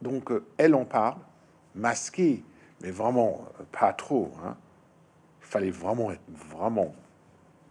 [0.00, 1.18] Donc euh, elle en parle,
[1.74, 2.42] masquée,
[2.80, 4.32] mais vraiment euh, pas trop.
[4.44, 4.56] Hein.
[5.42, 6.94] Il fallait vraiment être vraiment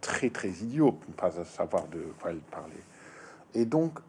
[0.03, 2.83] très très idiot pour ne pas savoir de quoi elle parlait.
[3.55, 3.99] Et donc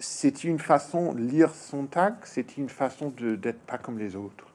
[0.00, 4.46] c'est une façon, lire son tag, c'est une façon d'être pas comme les autres.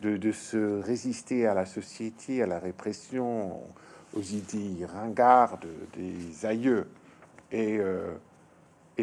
[0.00, 3.60] de, se résister à la société, à la répression,
[4.14, 6.88] aux idées ringardes des aïeux.
[7.52, 8.14] Et, euh,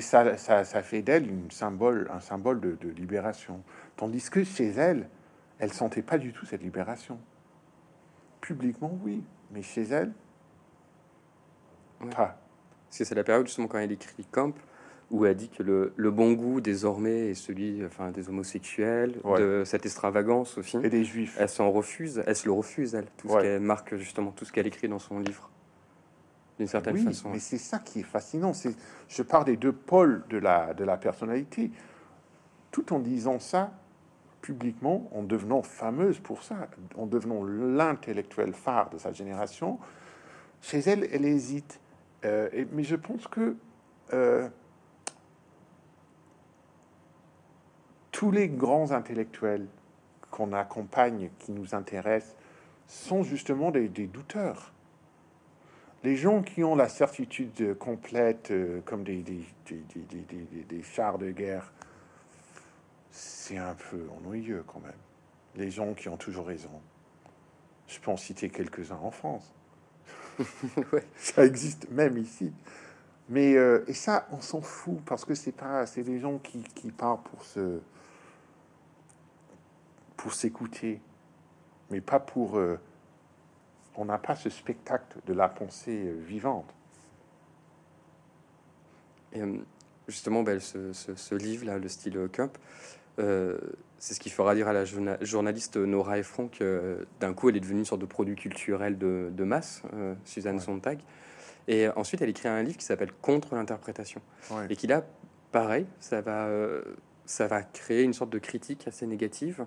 [0.02, 3.62] ça, ça, fait d'elle symbole, un symbole de, libération.
[3.96, 5.08] Tandis que chez elle,
[5.60, 7.20] elle sentait pas du tout cette libération.
[8.42, 10.14] Publiquement, oui, mais chez elle,
[12.08, 12.38] pas.
[12.88, 14.56] Parce que c'est la période justement quand elle écrit Camp,
[15.12, 19.86] où elle dit que le, bon goût désormais est celui enfin, des homosexuels, de cette
[19.86, 20.78] extravagance aussi.
[20.84, 21.36] Et des juifs.
[21.40, 24.52] Elle s'en refuse, elle se le refuse, elle, tout ce qu'elle marque justement, tout ce
[24.52, 25.50] qu'elle écrit dans son livre,
[26.58, 27.30] d'une certaine oui, façon.
[27.30, 28.54] Mais c'est ça qui est fascinant.
[28.54, 28.76] C'est,
[29.08, 31.72] je parle des deux pôles de la, de la personnalité.
[32.72, 33.72] Tout en disant ça
[34.42, 39.80] publiquement, en devenant fameuse pour ça, en devenant l'intellectuel phare de sa génération,
[40.62, 41.80] chez elle, elle hésite.
[42.26, 43.56] Euh, mais je pense que
[44.14, 44.50] euh,
[48.12, 49.68] tous les grands intellectuels
[50.32, 52.36] qu'on accompagne, qui nous intéressent,
[52.88, 54.74] sont justement des, douteurs.
[56.04, 59.24] Les gens qui ont la certitude complète, euh, comme des,
[60.84, 61.72] chars de guerre,
[63.20, 64.94] c'est un peu ennuyeux quand même.
[65.56, 66.70] Les gens qui ont toujours raison.
[67.88, 69.54] Je peux en citer quelques-uns en France.
[71.18, 72.54] Ça existe même ici.
[73.28, 76.64] Mais euh, et ça, on s'en fout parce que c'est pas, c'est des gens qui,
[76.64, 77.80] qui parlent pour se,
[80.18, 81.00] pour s'écouter,
[81.92, 82.58] mais pas pour.
[82.58, 82.80] Euh,
[83.96, 86.74] on n'a pas ce spectacle de la pensée euh, vivante.
[89.34, 89.42] Et
[90.08, 92.58] justement, ben, ce, livre-là, le style Cup,
[93.98, 97.62] c'est ce qui fera dire à la journaliste Nora Ephron que d'un coup, elle est
[97.62, 99.82] devenue une sorte de produit culturel de, masse,
[100.26, 101.00] Suzanne Sontag.
[101.68, 104.22] Et ensuite, elle écrit un livre qui s'appelle Contre l'interprétation.
[104.70, 105.04] Et qui là,
[105.52, 106.50] pareil, ça va,
[107.26, 109.66] ça va créer une sorte de critique assez négative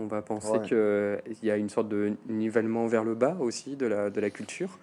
[0.00, 3.86] on va penser qu'il y a une sorte de nivellement vers le bas aussi de
[3.86, 4.78] la, de la culture.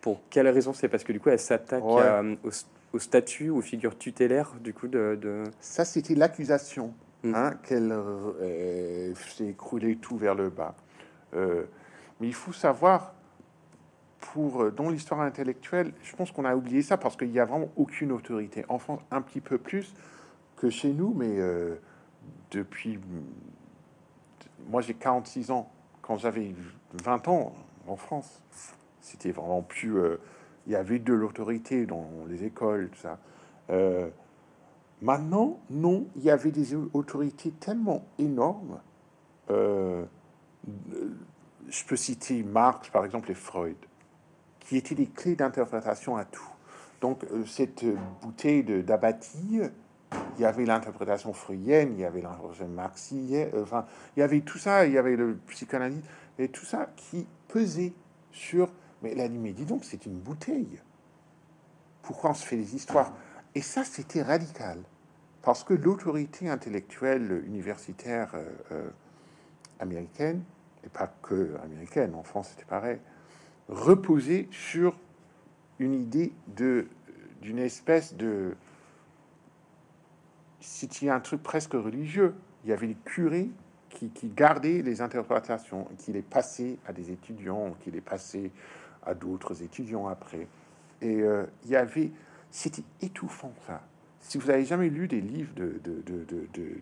[0.00, 0.72] Pour quelle raison?
[0.72, 5.44] C'est parce que du coup, elle s'attaque au, statut, aux figures tutélaires du coup de...
[5.60, 6.94] Ça, c'était l'accusation,
[7.30, 7.34] mm.
[7.34, 10.74] hein, qu'elle euh, s'est écroulée tout vers le bas.
[11.34, 11.64] Euh,
[12.20, 13.14] mais il faut savoir,
[14.18, 17.44] pour euh, dans l'histoire intellectuelle, je pense qu'on a oublié ça parce qu'il n'y a
[17.44, 18.64] vraiment aucune autorité.
[18.68, 19.94] En France, un petit peu plus
[20.56, 21.38] que chez nous, mais
[22.50, 22.98] depuis
[24.70, 25.70] moi j'ai 46 ans.
[26.00, 26.54] Quand j'avais
[27.04, 27.52] 20 ans
[27.86, 28.42] en France,
[29.02, 29.98] c'était vraiment plus.
[30.66, 33.18] Il y avait de l'autorité dans les écoles, tout ça.
[35.02, 38.80] Euh, maintenant, non, il y avait des autorités tellement énormes.
[39.50, 40.04] Euh,
[41.68, 43.76] je peux citer Marx, par exemple, et Freud,
[44.60, 46.48] qui étaient des clés d'interprétation à tout.
[47.00, 47.84] Donc, cette
[48.22, 49.70] bouteille d'abatis
[50.36, 54.40] il y avait l'interprétation freudienne, il y avait l'interprétation marxienne, euh, enfin, il y avait
[54.40, 56.02] tout ça, il y avait le psychanalyse,
[56.38, 57.92] et tout ça qui pesait
[58.32, 58.70] sur.
[59.02, 60.80] Mais a dit, dis donc, c'est une bouteille.
[62.02, 63.12] Pourquoi on se fait des histoires?
[63.56, 64.82] Et ça, c'était radical.
[65.40, 68.90] Parce que l'autorité intellectuelle universitaire euh, euh,
[69.80, 70.42] américaine,
[70.84, 72.98] et pas que américaine, en France c'était pareil,
[73.70, 74.94] reposait sur
[75.78, 76.86] une idée de
[77.40, 78.54] d'une espèce de
[80.60, 82.34] c'était un truc presque religieux.
[82.64, 83.48] Il y avait les curés
[83.88, 88.50] qui, gardaient les interprétations, qui les passaient à des étudiants, qui les passaient
[89.06, 90.46] à d'autres étudiants après.
[91.00, 92.10] Et euh, il y avait,
[92.50, 93.80] c'était étouffant ça.
[94.20, 95.80] Si vous avez jamais lu des livres de,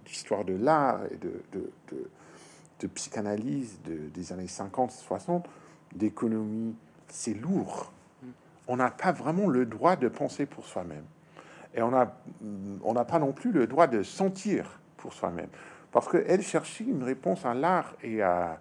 [0.06, 5.48] d'histoire de, l'art et de, de, psychanalyse des années 50, 60,
[5.94, 6.74] d'économie,
[7.08, 7.92] c'est lourd.
[8.22, 8.26] Mm.
[8.68, 11.04] On n'a pas vraiment le droit de penser pour soi-même.
[11.74, 12.14] Et on n'a
[12.82, 15.48] on pas non plus le droit de sentir pour soi-même.
[15.92, 18.60] Parce qu'elle cherchait une réponse à l'art et à,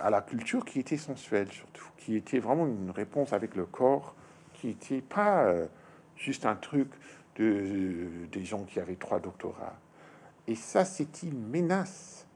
[0.00, 4.14] à la culture qui était sensuelle, surtout, qui était vraiment une réponse avec le corps,
[4.54, 5.66] qui n'était pas euh,
[6.16, 6.88] juste un truc
[7.36, 9.78] de, des gens qui avaient trois doctorats.
[10.46, 12.26] Et ça, c'est une menace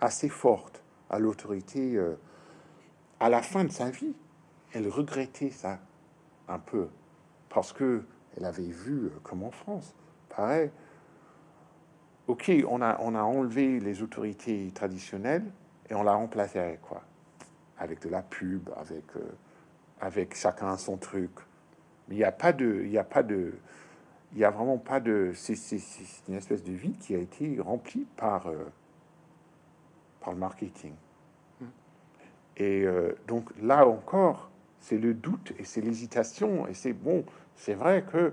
[0.00, 1.96] assez forte à l'autorité.
[1.96, 2.16] Euh,
[3.20, 4.14] à la fin de sa vie,
[4.72, 5.78] elle regrettait ça
[6.48, 6.88] un peu,
[7.48, 8.04] parce que
[8.36, 9.94] elle avait vu, euh, comme en France,
[10.28, 10.70] pareil.
[12.26, 15.44] Ok, on a, on a enlevé les autorités traditionnelles
[15.88, 17.02] et on l'a remplacé avec quoi?
[17.78, 19.20] Avec de la pub, avec, euh,
[20.00, 21.30] avec chacun son truc.
[22.08, 23.54] Il n'y a pas de, il y a pas de,
[24.32, 25.32] il y a vraiment pas de.
[25.34, 25.56] C'est
[26.28, 28.64] une espèce de vie qui a été remplie par euh,
[30.20, 30.92] par le marketing.
[31.60, 31.66] Hmm.
[32.56, 32.86] Et
[33.26, 37.24] donc là encore, c'est le doute et c'est l'hésitation et c'est bon.
[37.56, 38.32] C'est vrai que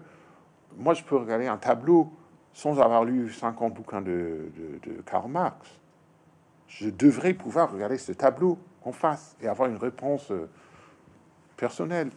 [0.77, 2.11] moi, je peux regarder un tableau
[2.53, 4.51] sans avoir lu 50 bouquins de,
[4.83, 5.67] de, Karl Marx.
[6.67, 10.49] je devrais pouvoir regarder ce tableau en face et avoir une réponse euh,
[11.57, 12.09] personnelle.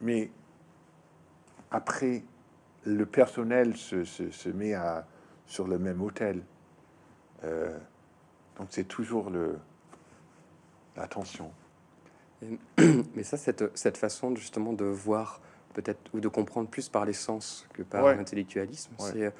[0.00, 0.30] Mais
[1.70, 2.22] après,
[2.84, 5.06] le personnel se, se, se met à,
[5.46, 6.42] sur le même hôtel.
[7.44, 7.76] Euh,
[8.58, 9.56] donc c'est toujours le
[10.96, 11.50] l'attention.
[13.14, 15.40] Mais ça, cette, cette façon justement de voir
[15.74, 18.16] peut-être ou de comprendre plus par les sens que par Ouais.
[18.16, 19.32] l'intellectualisme, Ouais.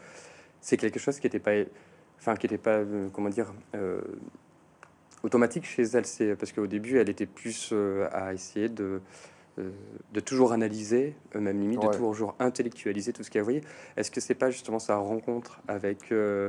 [0.60, 1.52] c'est quelque chose qui n'était pas,
[2.18, 4.00] enfin qui n'était pas, euh, comment dire, euh,
[5.22, 6.06] automatique chez elle.
[6.06, 7.74] C'est parce qu'au début, elle était plus
[8.12, 9.00] à essayer de
[10.12, 11.90] de toujours analyser, euh, même limite, Ouais.
[11.90, 13.62] de toujours intellectualiser tout ce qu'elle voyait.
[13.96, 16.48] Est-ce que c'est pas justement sa rencontre avec euh,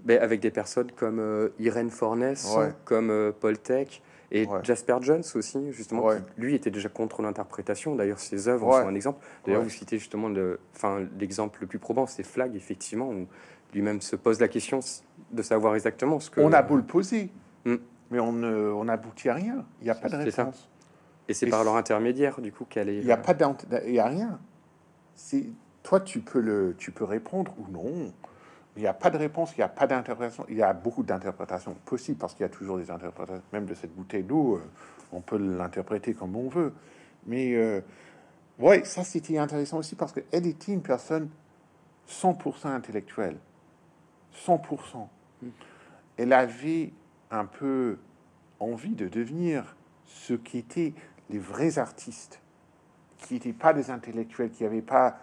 [0.00, 2.72] ben, avec des personnes comme euh, Irène Fornès, Ouais.
[2.84, 4.58] comme euh, Paul Tech et Ouais.
[4.62, 7.94] Jasper Jones aussi, justement, qui, lui était déjà contre l'interprétation.
[7.94, 9.24] D'ailleurs, ses œuvres sont un exemple.
[9.46, 10.58] D'ailleurs, vous citez justement le,
[11.18, 13.26] l'exemple le plus probant, c'est Flag, effectivement, où
[13.72, 14.80] lui-même se pose la question
[15.32, 16.40] de savoir exactement ce que.
[16.40, 17.30] On a beau le poser,
[17.64, 17.76] Mm.
[18.10, 19.64] mais on ne- on n'aboutit à rien.
[19.80, 20.68] Il n'y a pas de réponse.
[21.28, 22.98] Et c'est par leur intermédiaire, du coup, qu'elle est.
[22.98, 24.38] Il n'y a pas d'int- il y a rien.
[25.14, 25.46] C'est
[25.82, 28.12] toi, tu peux le, tu peux répondre ou non.
[28.76, 30.44] Il n'y a pas de réponse, il n'y a pas d'interprétation.
[30.48, 33.42] Il y a beaucoup d'interprétations possibles parce qu'il y a toujours des interprétations.
[33.52, 34.62] Même de cette bouteille d'eau, euh,
[35.12, 36.72] on peut l'interpréter comme on veut.
[37.26, 37.80] Mais euh,
[38.58, 41.30] ouais, ça c'était intéressant aussi parce qu'elle était une personne
[42.08, 43.38] 100% intellectuelle.
[44.46, 45.06] 100%.
[46.18, 46.92] Elle avait
[47.30, 47.96] un peu
[48.60, 50.92] envie de devenir ce qui étaient
[51.30, 52.40] les vrais artistes,
[53.18, 55.18] qui n'étaient pas des intellectuels, qui n'avaient pas,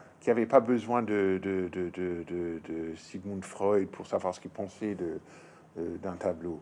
[0.49, 4.97] pas besoin de, de, de, de, Sigmund Freud pour savoir ce qu'il pensait
[5.77, 6.61] euh, d'un tableau.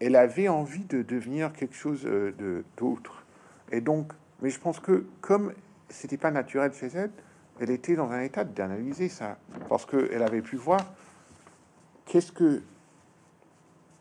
[0.00, 3.24] Elle avait envie de devenir quelque chose euh, d'autre.
[3.70, 5.52] Et donc, mais je pense que comme
[5.88, 7.10] c'était pas naturel chez elle,
[7.60, 10.80] elle était dans un état d'analyser ça, parce qu'elle avait pu voir
[12.06, 12.62] qu'est-ce que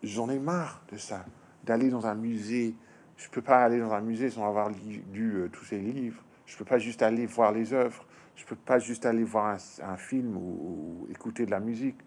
[0.01, 1.25] j'en ai marre de ça,
[1.63, 2.75] d'aller dans un musée.
[3.23, 6.21] Je peux pas aller dans un musée sans avoir lu euh, tous ces livres.
[6.45, 8.05] Je peux pas juste aller voir les œuvres.
[8.35, 11.97] Je peux pas juste aller voir un, un film ou, ou écouter de la musique.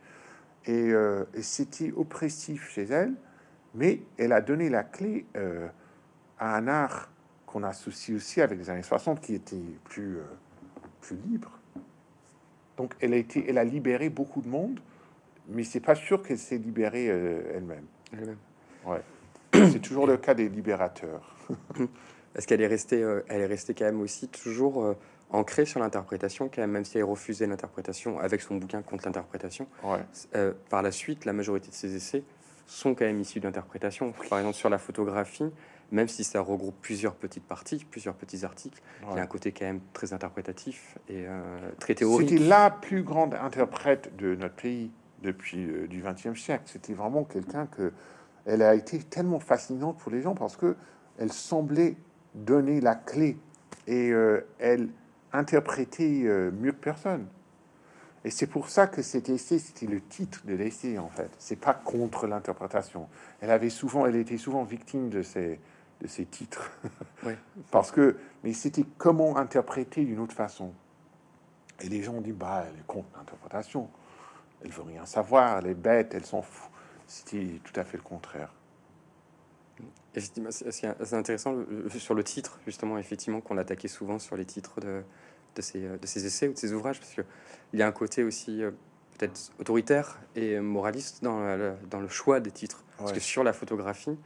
[0.66, 3.14] Et, euh, et c'était oppressif chez elle,
[3.74, 5.68] mais elle a donné la clé euh,
[6.38, 7.08] à un art
[7.46, 10.24] qu'on associe aussi avec les années 60 qui était plus, euh,
[11.00, 11.50] plus libre.
[12.76, 14.80] Donc elle a, été, elle a libéré beaucoup de monde,
[15.48, 17.86] mais c'est pas sûr qu'elle s'est libérée elle-même.
[18.12, 18.36] Elle-même.
[18.84, 19.00] Ouais.
[19.72, 21.36] C'est toujours le cas des libérateurs.
[22.36, 24.94] Est-ce qu'elle est restée, euh, elle est restée quand même aussi toujours euh,
[25.30, 29.66] ancrée sur l'interprétation, quand même, même si elle refusait l'interprétation avec son bouquin contre l'interprétation.
[29.82, 30.00] Ouais.
[30.34, 32.22] Euh, par la suite, la majorité de ses essais
[32.66, 34.12] sont quand même issus d'interprétation.
[34.28, 35.50] Par exemple, sur la photographie,
[35.92, 39.52] même si ça regroupe plusieurs petites parties, plusieurs petits articles, il y a un côté
[39.52, 41.26] quand même très interprétatif et
[41.78, 42.28] très théorique.
[42.28, 44.90] C'était la plus grande interprète de notre pays
[45.22, 46.64] depuis du XXe siècle.
[46.66, 47.92] C'était vraiment quelqu'un que
[48.46, 50.76] elle a été tellement fascinante pour les gens parce que
[51.18, 51.96] elle semblait
[52.34, 53.38] donner la clé
[53.86, 54.88] et euh, elle
[55.32, 57.26] interprétait euh, mieux que personne.
[58.24, 61.30] Et c'est pour ça que cet essai, c'était le titre de l'essai en fait.
[61.38, 63.08] C'est pas contre l'interprétation.
[63.40, 65.60] Elle avait souvent, elle était souvent victime de ces
[66.00, 66.70] de ces titres
[67.24, 67.32] Oui.
[67.70, 70.72] parce que, mais c'était comment interpréter d'une autre façon.
[71.80, 73.88] Et les gens ont dit, bah, elle est contre l'interprétation.
[74.62, 76.70] Elle veut rien savoir, elle est bête, elle s'en fout.
[77.06, 78.52] C'était tout à fait le contraire.
[80.14, 81.56] C'est intéressant
[81.98, 85.02] sur le titre, justement, effectivement, qu'on attaquait souvent sur les titres de,
[85.54, 87.24] de, ces, de ces essais ou de ces ouvrages, parce qu'il
[87.74, 88.70] y a un côté aussi euh,
[89.18, 91.38] peut-être autoritaire et moraliste dans,
[92.00, 92.82] le choix des titres.
[92.96, 94.16] Parce que sur la photographie,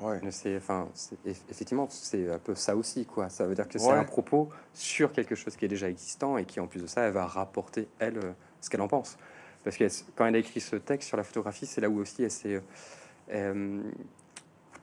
[0.00, 0.18] Ouais.
[0.30, 3.28] c'est, enfin, c'est- eff- effectivement, c'est un peu ça aussi, quoi.
[3.28, 6.46] Ça veut dire que c'est un propos sur quelque chose qui est déjà existant et
[6.46, 9.18] qui, en plus de ça, elle va rapporter, elle, euh, ce qu'elle en pense.
[9.64, 9.84] Parce que
[10.16, 12.62] quand elle a écrit ce texte sur la photographie, c'est là où aussi elle s'est...
[13.32, 13.82] euh,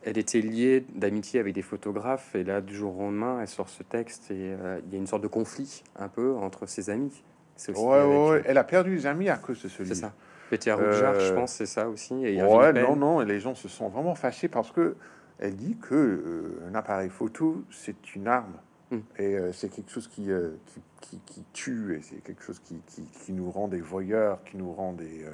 [0.03, 3.67] elle était liée d'amitié avec des photographes et là, du jour au lendemain, elle sort
[3.67, 6.89] ce texte et euh, il y a une sorte de conflit un peu entre ses
[6.89, 7.23] amis.
[7.55, 9.77] C'est aussi Ouais, avec, ouais, euh, Elle a perdu des amis à cause de ce
[9.77, 9.95] C'est livre.
[9.95, 10.13] ça.
[10.49, 12.13] Peter Euh, je pense, c'est ça aussi.
[12.25, 14.95] Et Ouais, non, non, et les gens se sont vraiment fâchés parce que
[15.39, 18.53] elle dit que euh, un appareil photo c'est une arme
[18.89, 18.97] Mm.
[19.19, 20.79] et euh, c'est quelque chose qui, euh, qui,
[21.25, 25.23] qui, tue et c'est quelque chose qui, nous rend des voyeurs, qui nous rend des
[25.23, 25.31] euh,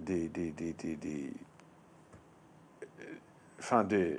[0.00, 1.32] des, des, des,
[2.82, 2.86] euh,
[3.58, 4.18] enfin des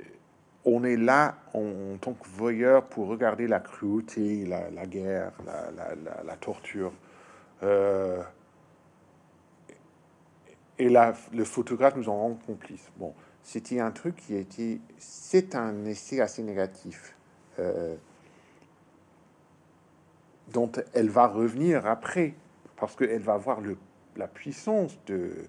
[0.64, 5.32] on est là en, tant que voyeur pour regarder la cruauté, la, guerre,
[6.24, 6.90] la torture.
[7.62, 8.22] Euh,
[10.78, 12.90] et là, le photographe nous en rend complice.
[12.96, 14.80] Bon, c'était un truc qui a été.
[14.98, 17.14] C'est un essai assez négatif.
[17.58, 17.94] euh,
[20.52, 22.34] dont elle va revenir après,
[22.76, 23.60] parce qu'elle va voir
[24.16, 25.46] la puissance de,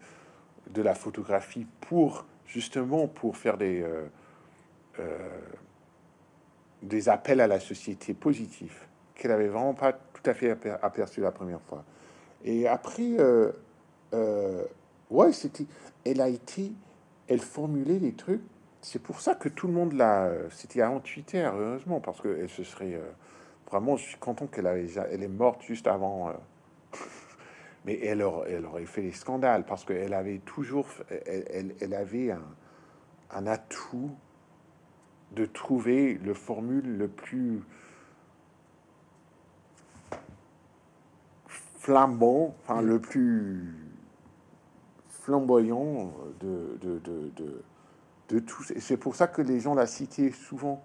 [0.75, 4.07] la photographie pour justement pour faire des euh,
[4.99, 5.29] euh,
[7.07, 11.61] appels à la société positifs qu'elle avait vraiment pas tout à fait aperçu la première
[11.61, 11.83] fois.
[12.43, 13.15] Et après,
[15.09, 15.65] ouais, c'était,
[16.05, 16.73] elle a été,
[17.27, 18.41] elle formulait des trucs.
[18.81, 20.29] C'est pour ça que tout le monde l'a.
[20.51, 22.99] C'était avant Twitter, heureusement, parce que elle se serait
[23.69, 23.97] vraiment.
[23.97, 26.33] Je suis content qu'elle avait, elle est morte juste avant
[27.85, 30.87] mais elle aurait, fait des scandales parce qu'elle avait toujours,
[31.25, 32.43] elle, elle, avait un,
[33.31, 34.11] un, atout
[35.33, 37.61] de trouver le formule le plus
[41.77, 43.75] flambant, enfin le plus
[45.07, 47.63] flamboyant de, de, de, de,
[48.29, 48.71] de tous.
[48.71, 50.83] Et c'est pour ça que les gens la citaient souvent.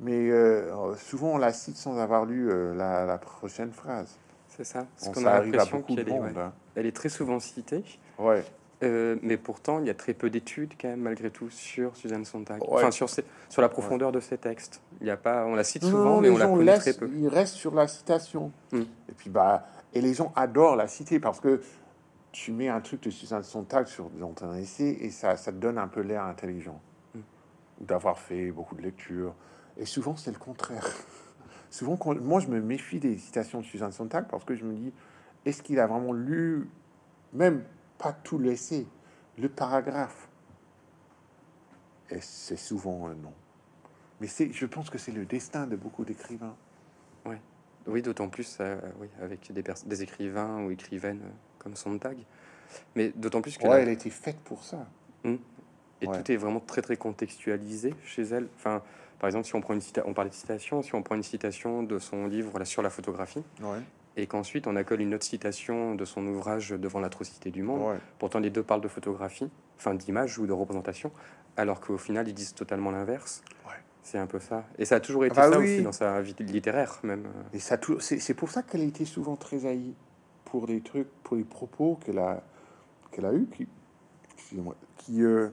[0.00, 4.18] Mais euh, souvent on la cite sans avoir lu euh, la, la prochaine phrase.
[4.48, 4.86] C'est ça.
[4.98, 6.52] Parce qu'on a l'impression qu'elle est, hein.
[6.74, 7.84] elle est très souvent citée.
[8.18, 8.42] Ouais.
[8.82, 12.26] Euh, mais pourtant, il y a très peu d'études quand même malgré tout sur Suzanne
[12.26, 12.62] Sontag.
[12.68, 14.82] Enfin, sur, sur la profondeur de ses textes.
[15.00, 17.10] Il y a pas, on la cite souvent, mais on la connaît très peu.
[17.16, 18.52] Il reste sur la citation.
[18.72, 18.82] Hmm.
[19.08, 21.62] Et puis bah, et les gens adorent la citer parce que
[22.32, 25.56] tu mets un truc de Suzanne Sontag sur dans ton essai et ça, ça te
[25.56, 26.78] donne un peu l'air intelligent,
[27.14, 27.20] hmm.
[27.80, 29.34] d'avoir fait beaucoup de lectures.
[29.78, 30.86] Et souvent, c'est le contraire.
[31.70, 34.92] souvent, moi, je me méfie des citations de Suzanne Sontag parce que je me dis,
[35.44, 36.68] est-ce qu'il a vraiment lu,
[37.32, 37.64] même
[37.98, 38.86] pas tout l'essai,
[39.38, 40.28] le paragraphe?
[42.10, 43.32] Et c'est souvent un non.
[44.20, 46.56] Mais c'est, je pense que c'est le destin de beaucoup d'écrivains.
[47.24, 47.40] Ouais.
[47.86, 52.16] Oui, d'autant plus euh, oui, avec des, des, écrivains ou écrivaines euh, comme Sontag.
[52.94, 53.66] Mais d'autant plus que...
[53.66, 54.86] Ouais, elle a été faite pour ça.
[55.24, 55.38] Hum.
[56.00, 58.48] Et tout est vraiment très très contextualisé chez elle.
[58.56, 58.82] Enfin,
[59.18, 61.22] par exemple, si on prend une citation, on parlait de citation, si on prend une
[61.22, 63.42] citation de son livre sur la photographie,
[64.16, 68.38] et qu'ensuite on accole une autre citation de son ouvrage devant l'atrocité du monde, pourtant
[68.38, 69.48] les deux parlent de photographie,
[69.78, 71.12] enfin d'image ou de représentation,
[71.56, 73.42] alors qu'au final ils disent totalement l'inverse.
[74.02, 74.64] C'est un peu ça.
[74.78, 77.26] Et ça a toujours été ah bah ça aussi dans sa vie littéraire même.
[77.52, 79.94] Et ça, c'est pour ça qu'elle a été souvent très haïe
[80.44, 82.40] pour des trucs, pour les propos qu'elle a,
[83.10, 83.66] qu'elle a eu, qui,
[84.98, 85.48] qui euh,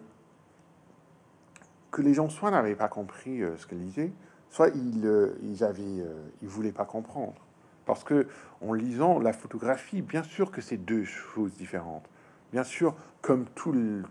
[1.94, 4.12] que les gens soit n'avaient pas compris euh, ce qu'elle disait,
[4.50, 7.46] soit ils, euh, ils avaient, euh, ils voulaient pas comprendre.
[7.86, 8.28] Parce que
[8.62, 12.10] en lisant la photographie, bien sûr que c'est deux choses différentes.
[12.52, 14.02] Bien sûr, comme tous les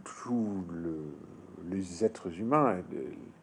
[2.04, 2.82] êtres humains,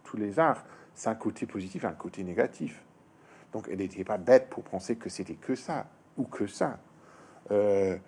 [0.04, 0.64] tous les arts,
[0.94, 2.84] c'est un côté positif, un côté négatif.
[3.54, 5.88] Donc elle n'était pas bête pour penser que c'était que ça
[6.18, 6.80] ou que ça.
[7.50, 8.02] mais,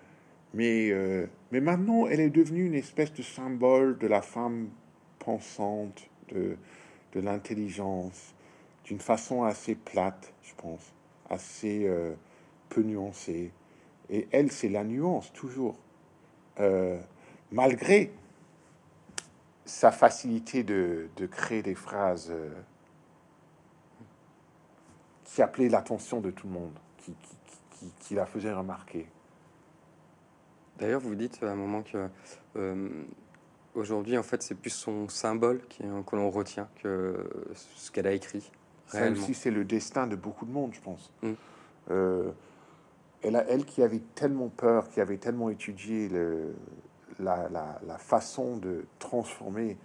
[1.50, 4.68] mais maintenant, elle est devenue une espèce de symbole de la femme
[5.18, 6.56] pensante, de,
[7.20, 8.34] l'intelligence,
[8.84, 10.92] d'une façon assez plate, je pense,
[11.28, 12.14] assez euh,
[12.68, 13.52] peu nuancée.
[14.10, 15.76] Et elle, c'est la nuance, toujours.
[16.60, 16.98] Euh,
[17.50, 18.12] malgré
[19.64, 22.50] sa facilité de, créer des phrases euh,
[25.24, 27.14] qui appelaient l'attention de tout le monde, qui,
[28.00, 29.06] qui, la faisaient remarquer.
[30.78, 32.08] D'ailleurs, vous dites à un moment que
[33.74, 38.50] Aujourd'hui, en fait, c'est plus son symbole que l'on retient que ce qu'elle a écrit.
[38.86, 41.10] Celle-ci, c'est le destin de beaucoup de monde, je pense.
[41.22, 41.32] Mm.
[41.90, 42.30] Euh,
[43.22, 46.54] elle, a, elle qui avait tellement peur, qui avait tellement étudié le,
[47.18, 49.78] la, la, façon de transformer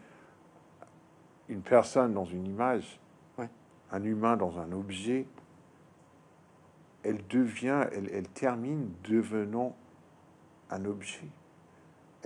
[1.47, 2.99] une personne dans une image,
[3.89, 5.25] un humain dans un objet,
[7.03, 9.77] elle devient, elle, elle termine devenant
[10.69, 11.29] un objet.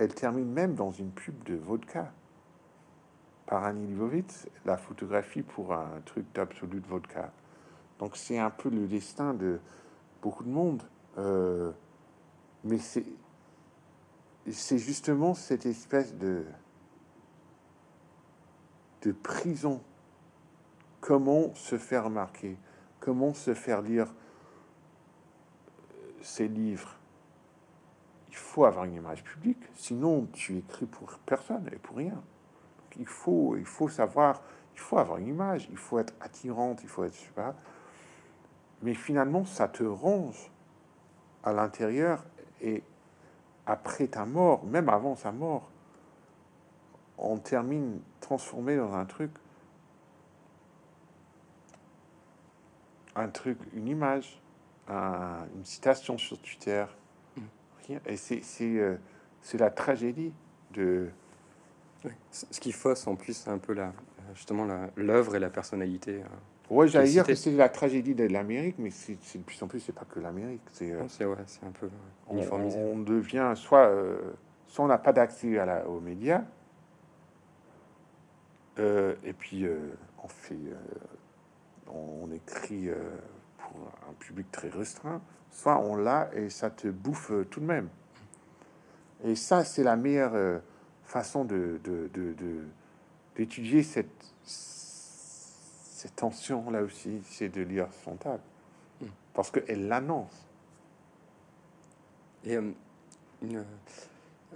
[0.02, 2.12] Elle termine même dans une pub de vodka
[3.46, 7.30] par Annie Livovitz, la photographie pour un truc d'absolu de vodka.
[8.00, 9.60] Donc c'est un peu le destin de
[10.20, 10.82] beaucoup de monde.
[11.18, 11.70] Euh,
[12.64, 13.04] mais c'est,
[14.76, 16.46] justement cette espèce de,
[19.02, 19.80] de prison.
[21.00, 22.56] Comment se faire remarquer?
[22.98, 24.12] Comment se faire lire
[26.22, 26.98] ces livres?
[28.32, 32.22] Il faut avoir une image publique, sinon tu écris pour personne et pour rien.
[32.98, 34.40] il faut, il faut savoir,
[34.72, 37.52] il faut avoir une image, il faut être attirante, il faut être super.
[38.80, 40.50] Mais finalement, ça te ronge
[41.44, 42.24] à l'intérieur
[42.62, 42.82] et
[43.66, 45.70] après ta mort, même avant sa mort,
[47.18, 49.30] on termine transformé dans un truc,
[53.14, 54.40] un truc, une image,
[54.88, 56.86] une citation sur Twitter,
[57.90, 58.16] et
[58.60, 58.96] euh,
[59.40, 60.32] c'est la tragédie
[60.72, 61.08] de.
[62.30, 63.92] Ce qui fausse en plus un peu la,
[64.34, 64.66] justement
[64.96, 66.16] l'œuvre et la personnalité.
[66.16, 69.68] Euh, ouais, j'allais dire que c'est la tragédie de l'Amérique, mais c'est de plus en
[69.68, 70.62] plus, c'est pas que l'Amérique.
[70.72, 71.88] C'est euh, c'est un peu
[72.30, 72.78] uniformisé.
[72.78, 73.92] On, devient soit,
[74.66, 76.42] soit on n'a pas d'accès à la, aux médias,
[78.78, 79.78] euh, et puis euh,
[80.22, 80.56] on fait,
[81.92, 82.88] on, écrit
[83.72, 85.20] pour un public très restreint,
[85.50, 87.88] soit on l'a et ça te bouffe tout de même.
[89.24, 90.60] Et ça, c'est la meilleure
[91.04, 91.80] façon de,
[93.36, 94.08] d'étudier cette,
[94.44, 98.42] cette tension là aussi, c'est de lire son table,
[99.00, 99.06] hmm.
[99.34, 100.46] parce qu'elle l'annonce.
[102.44, 103.64] Et une,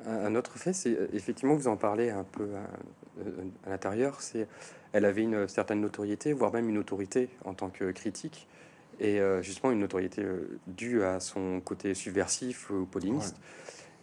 [0.04, 4.46] un autre fait, c'est effectivement, vous en parlez un peu à, l'intérieur, c'est
[4.92, 8.48] elle avait une certaine notoriété, voire même une autorité en tant que critique,
[9.00, 13.36] et euh, justement une notoriété euh, due à son côté subversif ou polémiste.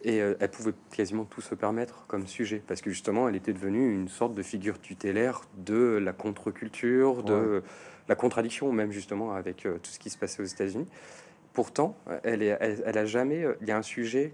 [0.04, 3.54] Et euh, elle pouvait quasiment tout se permettre comme sujet, parce que justement, elle était
[3.54, 7.64] devenue une sorte de figure tutélaire de la contre-culture, de
[8.10, 10.88] la contradiction, même justement avec tout ce qui se passait aux États-Unis.
[11.54, 13.46] Pourtant, elle, est, elle, a jamais.
[13.62, 14.34] Il y a un sujet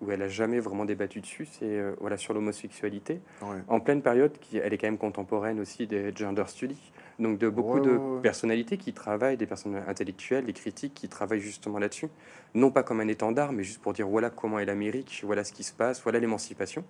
[0.00, 3.20] où elle a jamais vraiment débattu dessus, c'est euh, voilà sur l'homosexualité.
[3.68, 7.48] En pleine période, qui elle est quand même contemporaine aussi des gender studies, donc de
[7.48, 12.08] beaucoup de personnalités qui travaillent, des personnes intellectuelles, des critiques qui travaillent justement là-dessus,
[12.54, 15.52] non pas comme un étendard, mais juste pour dire voilà comment est l'Amérique, voilà ce
[15.52, 16.84] qui se passe, voilà l'émancipation.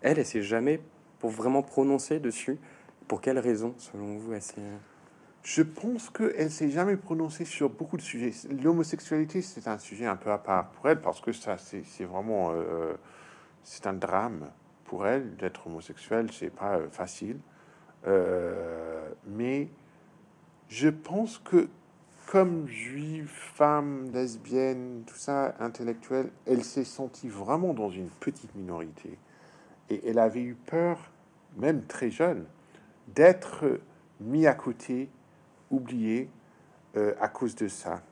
[0.00, 0.80] Elle, elle s'est jamais
[1.18, 2.58] pour vraiment prononcer dessus.
[3.06, 4.40] Pour quelles raisons, selon vous, elle
[5.44, 8.32] je pense qu'elle s'est jamais prononcée sur beaucoup de sujets.
[8.62, 12.52] L'homosexualité, c'est un sujet un peu à part pour elle parce que ça, c'est vraiment,
[12.52, 12.94] euh,
[13.62, 14.48] c'est un drame
[14.84, 16.28] pour elle d'être homosexuelle.
[16.32, 17.36] C'est pas euh, facile,
[18.06, 19.68] euh, mais
[20.68, 21.68] je pense que
[22.26, 29.18] comme juive, femme, lesbienne, tout ça, intellectuelle, elle s'est sentie vraiment dans une petite minorité
[29.90, 30.98] et elle avait eu peur,
[31.56, 32.46] même très jeune,
[33.08, 33.80] d'être
[34.20, 35.10] mis à côté
[35.70, 36.30] oubliée
[36.96, 38.02] euh, à cause de ça.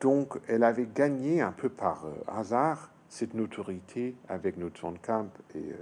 [0.00, 5.74] Donc, elle avait gagné un peu par euh, hasard cette notoriété avec notre Camp et,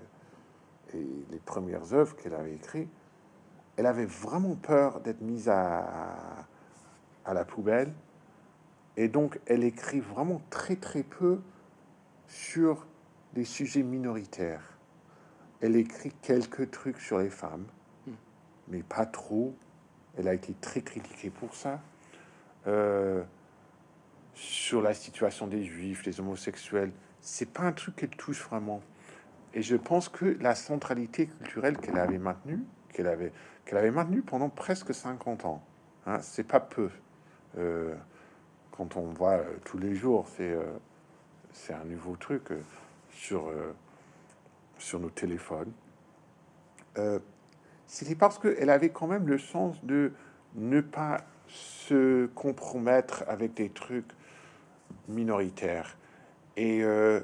[0.94, 2.88] les premières œuvres qu'elle avait écrites.
[3.78, 6.46] Elle avait vraiment peur d'être mise à,
[7.24, 7.94] à la poubelle.
[8.98, 11.40] Et donc, elle écrit vraiment très très peu
[12.26, 12.86] sur
[13.32, 14.76] des sujets minoritaires.
[15.62, 17.64] Elle écrit quelques trucs sur les femmes,
[18.06, 18.12] hmm.
[18.68, 19.54] mais pas trop
[20.18, 21.80] elle a été très critiquée pour ça.
[22.66, 23.22] Euh,
[24.34, 28.82] sur la situation des juifs, des homosexuels, c'est pas un truc qu'elle touche vraiment.
[29.54, 32.60] Et je pense que la centralité culturelle qu'elle avait maintenue,
[32.92, 33.32] qu'elle avait,
[33.68, 35.62] qu'elle avait maintenue pendant presque 50 ans,
[36.06, 36.90] hein, c'est pas peu.
[37.56, 37.94] Euh,
[38.72, 40.56] quand on voit euh, tous les jours, c'est
[41.52, 42.44] c'est un nouveau truc
[43.10, 43.52] sur
[44.78, 45.72] sur nos téléphones
[47.88, 50.12] c'était parce qu'elle avait quand même le sens de
[50.54, 54.10] ne pas se compromettre avec des trucs
[55.08, 55.96] minoritaires.
[56.56, 57.20] Et, euh,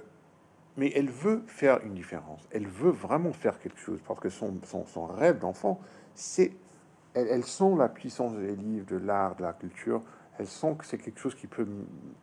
[0.79, 2.49] mais elle veut faire une différence.
[2.51, 5.81] Elle veut vraiment faire quelque chose parce que son, son, rêve d'enfant,
[6.15, 6.53] c'est.
[7.15, 10.03] Elles, sont la puissance des livres, de l'art, de la culture.
[10.37, 11.67] Elles sont que c'est quelque chose qui peut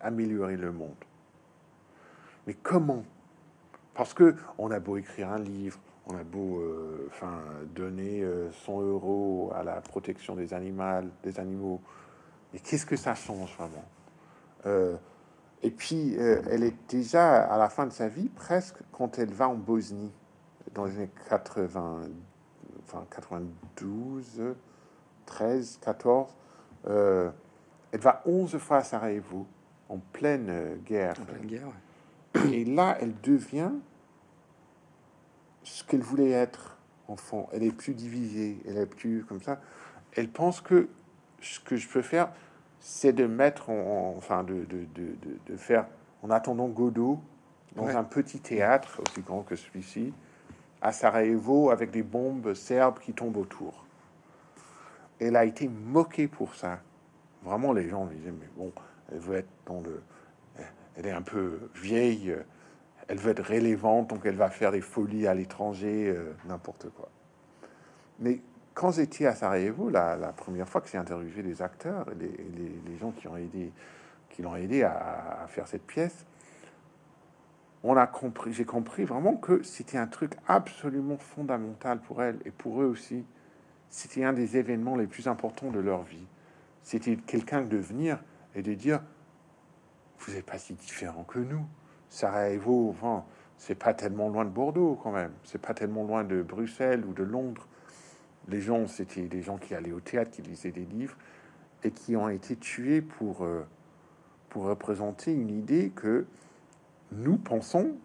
[0.01, 0.95] améliorer le monde.
[2.45, 3.03] Mais comment?
[3.93, 7.09] Parce que on a beau écrire un livre, on a beau euh,
[7.73, 8.25] donner
[8.65, 11.81] 100 euh, euros à la protection des animaux, des animaux,
[12.51, 13.85] mais qu'est-ce que ça change vraiment?
[14.65, 14.97] Euh,
[15.63, 19.47] Et puis, elle est déjà à la fin de sa vie, presque, quand elle va
[19.47, 20.11] en Bosnie,
[20.73, 22.01] dans les années 80,
[22.85, 24.55] enfin 92,
[25.25, 26.35] 13, 14,
[26.85, 29.45] elle va 11 fois à Sarajevo,
[29.89, 31.15] en pleine guerre.
[31.21, 31.67] En pleine guerre,
[32.51, 33.71] Et là, elle devient
[35.63, 36.77] ce qu'elle voulait être
[37.07, 37.49] enfant.
[37.51, 39.59] Elle est plus divisée, elle est plus comme ça.
[40.13, 40.89] Elle pense que
[41.41, 42.31] ce que je peux faire,
[42.79, 45.15] c'est de mettre, en, enfin, de, de, de,
[45.45, 45.85] de, faire,
[46.23, 47.19] en attendant Godot,
[47.75, 50.13] dans un petit théâtre aussi grand que celui-ci,
[50.81, 53.85] à Sarajevo, avec des bombes serbes qui tombent autour.
[55.19, 56.79] Elle a été moquée pour ça.
[57.43, 58.71] Vraiment, les gens disaient, mais bon,
[59.11, 60.01] elle veut être dans le...
[60.95, 62.35] Elle est un peu vieille,
[63.07, 67.09] elle veut être relevante, donc elle va faire des folies à l'étranger, euh, n'importe quoi.
[68.19, 68.41] Mais
[68.73, 73.11] quand j'étais à Sarajevo, la, première fois que j'ai interviewé les acteurs, les, les, gens
[73.11, 73.71] qui ont aidé,
[74.41, 76.25] l'ont aidé à, faire cette pièce,
[77.83, 82.51] on a compris, j'ai compris vraiment que c'était un truc absolument fondamental pour elle et
[82.51, 83.25] pour eux aussi.
[83.89, 86.27] C'était un des événements les plus importants de leur vie.
[86.83, 88.23] C'était quelqu'un de venir
[88.55, 89.01] et de dire,
[90.19, 91.65] vous n'êtes pas si différent que nous.
[92.09, 93.25] Sarajevo, enfin,
[93.57, 95.31] c'est pas tellement loin de Bordeaux quand même.
[95.43, 97.67] C'est pas tellement loin de Bruxelles ou de Londres.
[98.47, 101.15] Les gens, c'était des gens qui allaient au théâtre, qui lisaient des livres
[101.83, 103.65] et qui ont été tués pour, euh,
[104.49, 106.25] pour représenter une idée que
[107.11, 107.95] nous pensons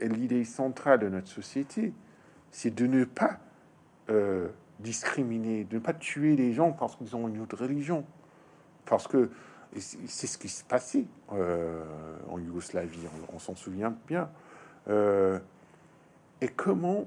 [0.00, 1.92] l'idée centrale de notre société,
[2.50, 3.38] c'est de ne pas
[4.08, 4.48] euh,
[4.80, 8.04] discriminer, de ne pas tuer les gens parce qu'ils ont une autre religion.
[8.86, 9.30] Parce que
[9.76, 11.84] c'est ce qui se passait euh,
[12.28, 14.28] en Yougoslavie, on, s'en souvient bien.
[14.88, 15.38] Euh,
[16.40, 17.06] et comment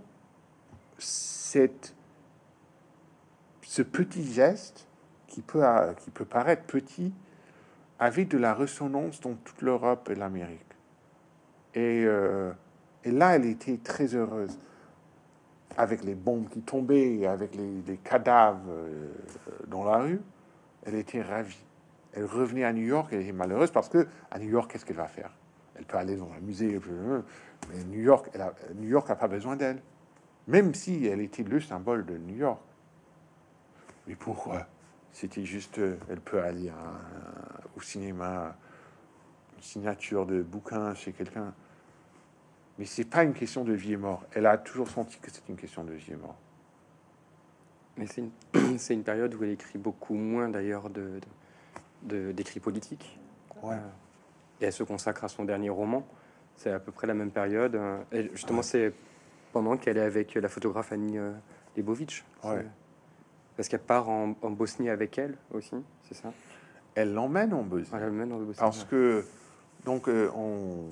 [0.98, 1.60] ce
[3.82, 4.88] petit geste,
[5.28, 5.64] qui peut,
[5.98, 7.12] qui peut paraître petit,
[8.00, 10.73] avait de la résonance dans toute l'Europe et l'Amérique?
[11.76, 12.06] Et,
[13.04, 14.58] et là, elle était très heureuse
[15.78, 19.12] avec les bombes qui tombaient, avec les, cadavres euh,
[19.68, 20.22] dans la rue,
[20.86, 21.64] elle était ravie.
[22.14, 24.98] Elle revenait à New York, elle était malheureuse parce que à New York, qu'est-ce qu'elle
[24.98, 25.32] va faire?
[25.76, 26.80] Elle peut aller dans un musée,
[27.70, 28.30] mais New York,
[28.76, 29.82] New York n'a pas besoin d'elle,
[30.48, 32.62] même si elle était le symbole de New York.
[34.08, 34.68] Mais pourquoi?
[35.12, 36.72] C'était juste, euh, elle peut aller
[37.76, 38.56] au cinéma,
[39.56, 41.54] une signature de bouquin chez quelqu'un.
[42.78, 44.24] Mais c'est pas une question de vie et mort.
[44.34, 46.36] Elle a toujours senti que c'est une question de vie et mort.
[47.98, 48.32] Mais c'est une,
[48.90, 51.20] une, période où elle écrit beaucoup moins d'ailleurs de,
[52.32, 53.20] d'écrits politiques.
[53.62, 53.78] Ouais.
[54.60, 56.06] Et elle se consacre à son dernier roman.
[56.56, 57.80] C'est à peu près la même période.
[58.12, 58.94] Et justement, c'est
[59.52, 61.32] pendant qu'elle est avec la photographe Annie euh,
[61.78, 62.26] Lebovitch.
[62.44, 62.66] Ouais.
[63.56, 66.34] Parce qu'elle part en, Bosnie avec elle aussi, c'est ça?
[66.96, 67.90] Elle l'emmène en Bosnie.
[67.94, 68.56] Elle l'emmène en Bosnie.
[68.58, 69.24] Parce que,
[69.86, 70.30] donc, euh,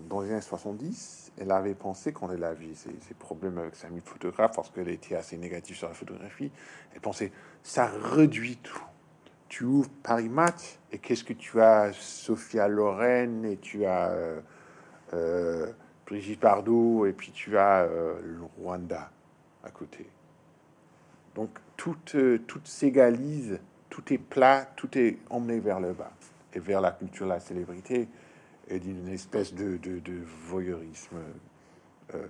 [0.10, 3.88] dans les années 70, elle avait pensé, quand elle a vu ses, problèmes avec sa
[3.88, 6.52] amie photographe, parce qu'elle était assez négative sur la photographie,
[6.94, 7.32] elle pensait,
[7.64, 8.84] ça réduit tout.
[9.48, 14.42] Tu ouvres Paris Match, et qu'est-ce que tu as Sophia Loren, et tu as euh,
[15.14, 15.72] euh,
[16.06, 19.10] Brigitte Bardot, et puis tu as le Rwanda
[19.64, 20.06] à côté.
[21.36, 26.12] Donc tout, tout s'égalise, tout est plat, tout est emmené vers le bas,
[26.54, 28.10] et vers la culture, la célébrité
[28.72, 29.80] et d'une espèce de,
[30.48, 31.18] voyeurisme.
[32.16, 32.28] Euh.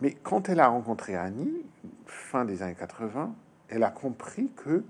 [0.00, 1.64] mais quand elle a rencontré Annie,
[2.06, 3.34] fin des années 80,
[3.68, 4.84] elle a compris que,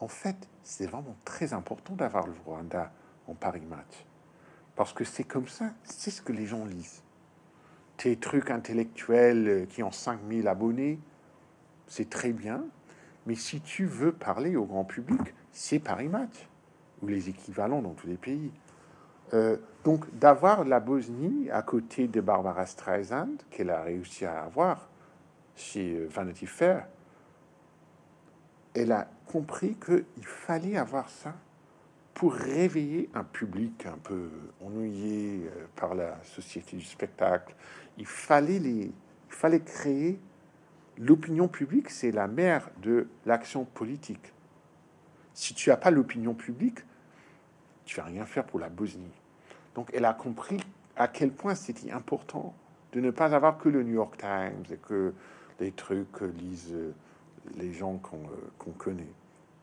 [0.00, 2.92] en fait, c'est vraiment très important d'avoir le Rwanda
[3.26, 4.06] en Paris Match.
[4.76, 7.02] Parce que c'est comme ça, c'est ce que les gens lisent.
[7.96, 11.00] Tes trucs intellectuels qui ont 5000 abonnés,
[11.86, 12.64] c'est très bien.
[13.26, 15.20] Mais si tu veux parler au grand public,
[15.52, 16.48] c'est Paris Match,
[17.02, 18.52] ou les équivalents dans tous les pays.
[19.34, 24.88] Euh, donc d'avoir la Bosnie à côté de Barbara Streisand, qu'elle a réussi à avoir
[25.56, 26.86] chez euh, Vanity Fair,
[28.74, 31.34] elle a compris qu'il fallait avoir ça
[32.14, 34.30] pour réveiller un public un peu
[34.64, 37.54] ennuyé euh, par la société du spectacle.
[37.96, 38.92] Il fallait, les, il
[39.28, 40.18] fallait créer
[40.96, 44.32] l'opinion publique, c'est la mère de l'action politique.
[45.34, 46.80] Si tu n'as pas l'opinion publique,
[47.88, 49.10] tu vas rien faire pour la Bosnie.
[49.74, 50.58] Donc elle a compris
[50.94, 52.54] à quel point c'était important
[52.92, 55.14] de ne pas avoir que le New York Times et que
[55.58, 56.76] les trucs que lisent
[57.56, 59.12] les gens qu'on euh, connaît.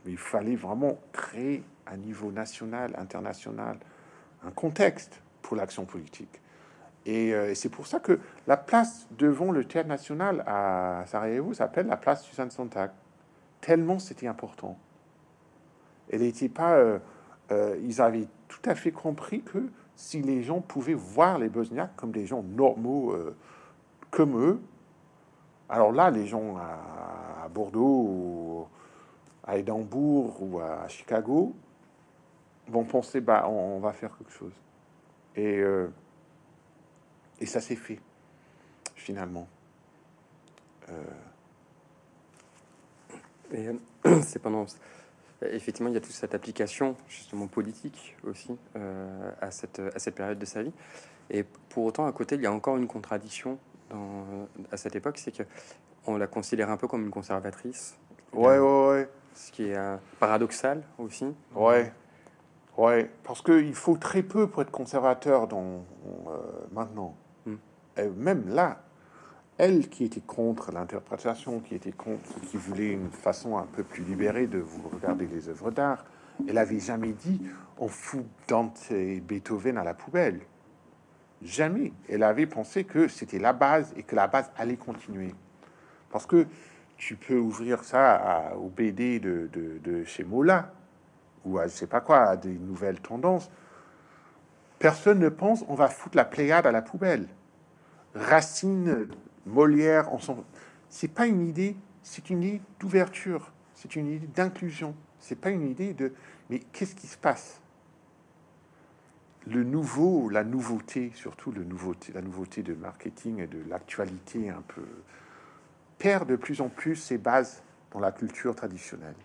[0.04, 3.78] Mais il fallait vraiment créer à niveau national, international,
[4.44, 6.42] un contexte pour l'action politique.
[7.06, 11.86] Et euh, c'est pour ça que la place devant le théâtre national à Sarajevo s'appelle
[11.86, 12.90] la place Suzanne Sontag.
[13.62, 14.80] Tellement c'était important.
[16.10, 16.74] Elle n'était pas.
[16.74, 16.98] Euh,
[17.52, 22.12] ils avaient tout à fait compris que si les gens pouvaient voir les Bosniaques comme
[22.12, 23.36] des gens normaux euh,
[24.12, 24.62] comme eux,
[25.70, 28.68] alors là, les gens à, Bordeaux, ou
[29.44, 31.56] à Édimbourg ou à Chicago
[32.68, 34.54] vont penser, bah, on, va faire quelque chose.
[35.36, 35.88] Et, euh,
[37.46, 38.00] ça s'est fait,
[38.96, 39.48] finalement.
[40.90, 41.04] Euh...
[43.54, 43.70] Et
[44.24, 44.66] c'est pendant
[45.42, 50.16] effectivement, il y a toute cette application justement politique aussi euh, à, cette, à cette
[50.16, 50.74] période de sa vie.
[51.30, 53.58] Et pour autant, à côté, il y a encore une contradiction
[53.90, 55.44] dans, à cette époque, c'est que
[56.08, 57.98] on la considère un peu comme une conservatrice.
[58.34, 59.10] Ouais, ouais, ouais.
[59.34, 61.26] Ce qui est euh, paradoxal aussi.
[61.56, 61.92] Ouais,
[62.78, 63.10] ouais.
[63.24, 65.84] Parce qu'il faut très peu pour être conservateur dans,
[66.28, 66.38] euh,
[66.72, 67.16] maintenant.
[67.46, 67.56] Hmm.
[67.98, 68.85] Et même là,
[69.58, 74.04] elle qui était contre l'interprétation, qui était contre, qui voulait une façon un peu plus
[74.04, 76.06] libérée de vous regarder les œuvres d'art,
[76.48, 77.42] elle avait jamais dit
[77.78, 80.42] on fout Dante et Beethoven à la poubelle.
[81.42, 81.94] Jamais.
[82.10, 85.34] Elle avait pensé que c'était la base et que la base allait continuer.
[86.10, 86.48] Parce que
[86.98, 90.72] tu peux ouvrir ça au BD de, de, chez Mola
[91.44, 93.50] ou à je sais pas quoi, à des nouvelles tendances.
[94.80, 97.28] Personne ne pense on va foutre la Pléiade à la poubelle.
[98.16, 99.08] Racine
[99.46, 100.44] Molière, ensemble.
[100.90, 104.96] C'est pas une idée, c'est une idée d'ouverture, c'est une idée d'inclusion.
[105.20, 106.14] C'est pas une idée de
[106.50, 107.62] mais qu'est-ce qui se passe?
[109.48, 114.64] Le nouveau, la nouveauté, surtout le nouveauté, la nouveauté de marketing et de l'actualité un
[114.68, 114.86] peu,
[115.98, 119.16] perd de plus en plus ses bases dans la culture traditionnelle.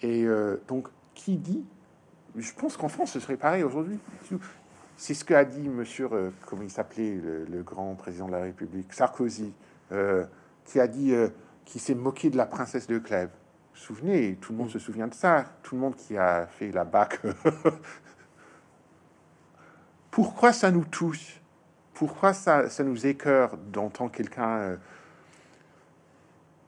[0.00, 1.64] Et euh, donc, qui dit
[2.36, 3.98] Je pense qu'en France, ce serait pareil aujourd'hui.
[5.02, 8.92] C'est ce qu'a dit monsieur, euh, comment il s'appelait, le, grand président de la République,
[8.92, 9.52] Sarkozy,
[9.90, 10.24] euh,
[10.64, 11.12] qui a dit,
[11.64, 13.30] qui s'est moqué de la princesse de Clèves.
[13.30, 15.44] Vous vous souvenez, tout le monde se souvient de ça.
[15.64, 17.18] Tout le monde qui a fait la bac.
[20.12, 21.40] Pourquoi ça nous touche?
[21.94, 24.78] Pourquoi ça, ça nous écœure d'entendre quelqu'un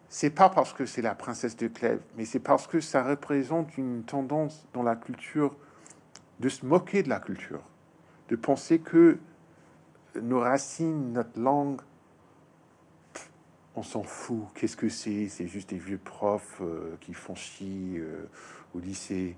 [0.09, 3.79] c'est pas parce que c'est la princesse de Clèves, mais c'est parce que ça représente
[3.79, 5.55] une tendance dans la culture
[6.41, 7.63] de se moquer de la culture,
[8.29, 9.19] de penser que
[10.21, 11.81] nos racines, notre langue,
[13.77, 14.45] on s'en fout.
[14.55, 15.29] Qu'est-ce que c'est?
[15.29, 18.29] C'est juste des vieux profs euh, qui font chier euh,
[18.75, 19.37] au lycée.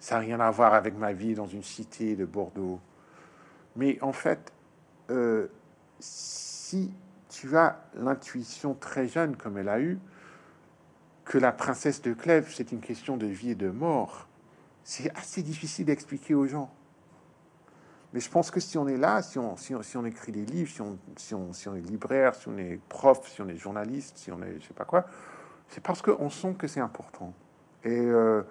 [0.00, 2.80] Ça n'a rien à voir avec ma vie dans une cité de Bordeaux.
[3.76, 4.52] Mais en fait,
[5.10, 5.48] euh,
[6.00, 6.92] si
[7.28, 9.98] tu as l'intuition très jeune, comme elle a eu,
[11.24, 14.26] que la princesse de Clèves, c'est une question de vie et de mort.
[14.82, 16.72] C'est assez difficile d'expliquer aux gens.
[18.12, 20.70] Mais je pense que si on est là, si on, si on, écrit des livres,
[20.70, 23.56] si on, si, on, si on, est libraire, si on est prof, si on est
[23.56, 25.06] journaliste, si on est je sais pas quoi,
[25.68, 27.32] c'est parce qu'on sent que c'est important.
[27.84, 28.42] Et euh,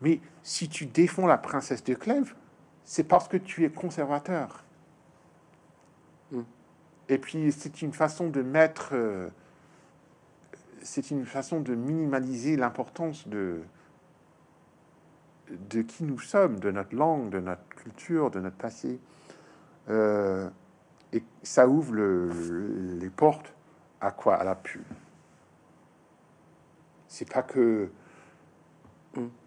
[0.00, 2.34] mais si tu défends la princesse de Clèves,
[2.84, 4.64] c'est parce que tu es conservateur.
[7.08, 9.28] Et puis, c'est une façon de mettre, euh,
[10.80, 13.62] c'est une façon de minimaliser l'importance de,
[15.50, 19.00] de qui nous sommes, de notre langue, de notre culture, de notre passé.
[19.88, 20.48] Euh,
[21.12, 23.52] et ça ouvre les portes
[24.00, 24.36] à quoi?
[24.36, 24.82] À la pub.
[27.08, 27.90] C'est pas que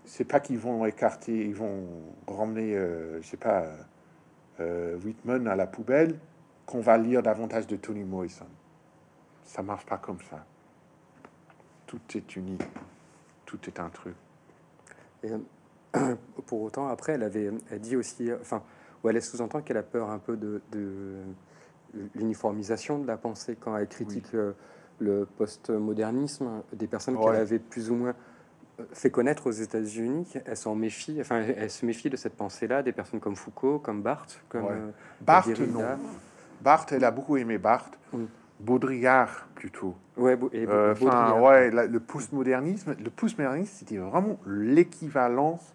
[0.04, 1.88] c'est pas qu'ils vont écarter, ils vont
[2.28, 3.66] ramener, euh, je sais pas,
[4.60, 6.20] Whitman à la poubelle
[6.66, 8.48] qu'on va lire davantage de Tony Morrison.
[9.44, 10.46] Ça marche pas comme ça.
[11.86, 12.64] Tout est unique.
[13.46, 14.16] Tout est un truc.
[15.22, 15.38] Et, euh,
[16.46, 18.62] pour autant, après, elle avait elle dit aussi, enfin,
[19.04, 20.62] ou elle sous-entend qu'elle a peur un peu de,
[22.16, 24.54] l'uniformisation de la pensée quand elle critique euh,
[25.00, 28.16] le postmodernisme des personnes qu'elle avait plus ou moins
[28.80, 32.82] euh, fait connaître aux États-Unis, elle s'en méfie, enfin, elle se méfie de cette pensée-là,
[32.82, 35.82] des personnes comme Foucault, comme Barthes, comme Barthes, non.
[36.62, 38.00] Barthes, elle a beaucoup aimé Barthes.
[38.60, 39.96] Baudrillard plutôt.
[40.16, 40.96] Ouais, euh,
[41.40, 45.74] ouais, le postmodernisme, le postmodernisme, c'était vraiment l'équivalence,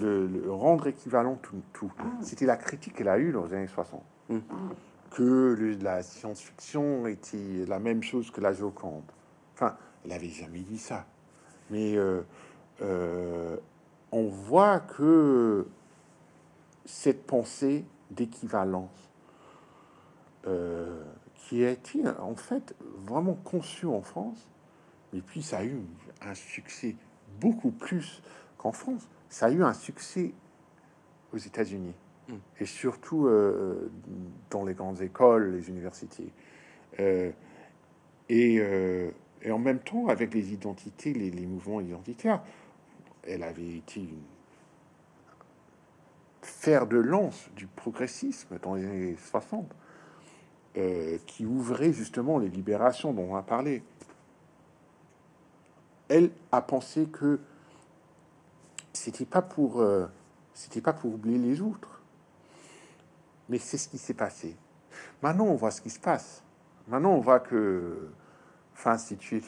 [0.00, 1.62] le, rendre équivalent tout.
[1.72, 1.90] tout.
[2.20, 4.02] C'était la critique qu'elle a eue dans les années 60.
[4.28, 4.38] Mm.
[5.10, 9.04] Que la science-fiction était la même chose que la Joconde.
[9.54, 11.06] Enfin, elle avait jamais dit ça.
[11.70, 12.22] Mais euh,
[12.82, 13.56] euh,
[14.12, 15.66] on voit que
[16.84, 19.10] cette pensée d'équivalence
[20.46, 21.02] euh,
[21.36, 22.74] qui a été en fait
[23.06, 24.48] vraiment conçu en France,
[25.12, 25.80] et puis ça a eu
[26.22, 26.96] un succès
[27.40, 28.22] beaucoup plus
[28.58, 29.08] qu'en France.
[29.34, 30.32] Ça a eu un succès
[31.32, 31.94] aux États-Unis
[32.28, 32.34] mm.
[32.60, 33.90] et surtout euh,
[34.50, 36.32] dans les grandes écoles, les universités.
[37.00, 37.32] Euh,
[38.28, 38.54] et,
[39.42, 42.42] et, en même temps, avec les identités, les, les, mouvements identitaires,
[43.24, 44.22] elle avait été une
[46.40, 49.66] fer de lance du progressisme dans les années 60.
[50.76, 53.84] Euh, qui ouvrait justement les libérations dont on a parlé.
[56.08, 57.38] Elle a pensé que
[58.94, 60.06] c'était pas pour euh,
[60.54, 62.00] c'était pas pour oublier les autres,
[63.48, 64.56] mais c'est ce qui s'est passé.
[65.22, 66.42] Maintenant, on voit ce qui se passe.
[66.88, 68.10] Maintenant, on voit que,
[68.72, 69.42] enfin, si tu es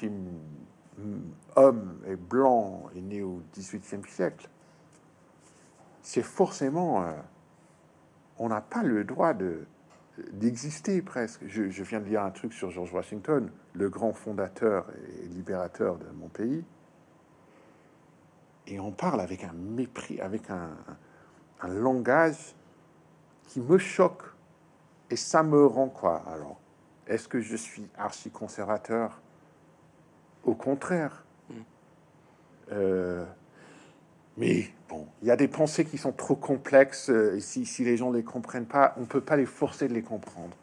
[1.55, 4.49] homme et blanc et né au XVIIIe siècle,
[6.03, 7.13] c'est forcément, euh,
[8.39, 9.67] on n'a pas le droit de
[10.33, 11.47] d'exister presque.
[11.47, 14.87] Je, viens de lire un truc sur George Washington, le grand fondateur
[15.21, 16.65] et libérateur de mon pays.
[18.67, 20.71] Et on parle avec un mépris, avec un,
[21.61, 22.55] un langage
[23.45, 24.23] qui me choque.
[25.11, 26.59] Et ça me rend quoi alors?
[27.07, 29.21] Est-ce que je suis archi-conservateur?
[30.45, 31.25] Au contraire.
[31.49, 31.55] Mm.
[32.73, 33.25] Euh,
[34.37, 37.11] mais bon, il y a des pensées qui sont trop complexes.
[37.11, 39.47] Euh, et si, si, les gens ne les comprennent pas, on ne peut pas les
[39.47, 40.57] forcer de les comprendre.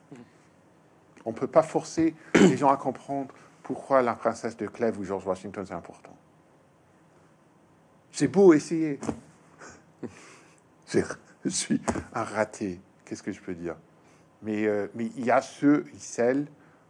[1.25, 3.33] On ne peut pas forcer les gens à comprendre
[3.63, 6.13] pourquoi la princesse de Clèves ou George Washington c'est important.
[8.13, 8.99] C'est beau essayer.
[10.87, 11.81] Je suis
[12.13, 12.79] un raté.
[13.03, 13.75] Qu'est-ce que je peux dire?
[14.43, 16.45] Mais, euh, mais il y a ceux et celles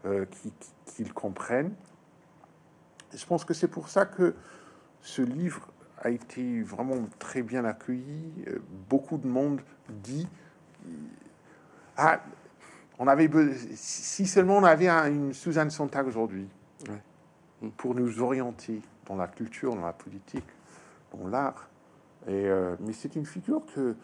[0.05, 0.51] euh, qui,
[0.86, 1.74] qui, le comprennent.
[3.15, 4.36] Je pense que c'est pour ça que
[5.01, 5.69] ce livre
[6.01, 8.34] a été vraiment très bien accueilli.
[8.47, 8.59] Euh,
[8.89, 10.28] beaucoup de monde dit
[11.95, 12.21] Ah,
[12.99, 13.30] on avait
[13.76, 16.47] si seulement on avait un- une Suzanne Sontag aujourd'hui
[16.89, 17.69] Ouais.
[17.78, 20.43] Pour nous orienter dans la culture, dans la politique,
[21.18, 21.70] dans l'art.
[22.28, 23.95] Et euh, mais c'est une figure que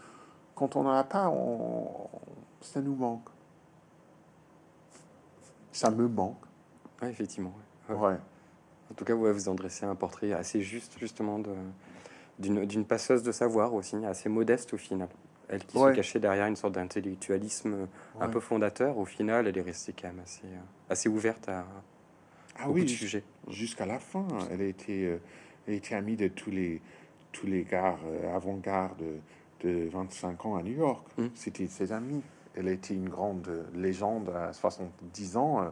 [0.55, 2.09] quand on n'en a pas, on,
[2.61, 3.29] ça nous manque.
[5.71, 6.41] Ça me manque.
[7.01, 7.53] Ouais, effectivement.
[7.89, 8.17] ouais.
[8.91, 11.39] En tout cas, ouais, vous en dressez un portrait assez juste, justement,
[12.39, 15.07] d'une passeuse de savoir aussi, assez modeste au final.
[15.47, 15.91] Elle qui Ouais.
[15.91, 17.87] se cachait derrière une sorte d'intellectualisme
[18.19, 20.57] un peu fondateur, au final, elle est restée quand même assez, euh,
[20.89, 21.65] assez ouverte à
[22.59, 22.87] Ah oui,
[23.47, 24.27] jusqu'à la fin.
[24.51, 25.17] Elle a été, euh,
[25.67, 26.81] elle a été amie de tous les,
[27.31, 31.05] tous les gars euh, avant-garde de, de 25 ans à New York.
[31.17, 31.27] Mm.
[31.35, 32.23] C'était ses amis.
[32.55, 35.61] Elle été une grande euh, légende à 70 ans.
[35.61, 35.69] Euh,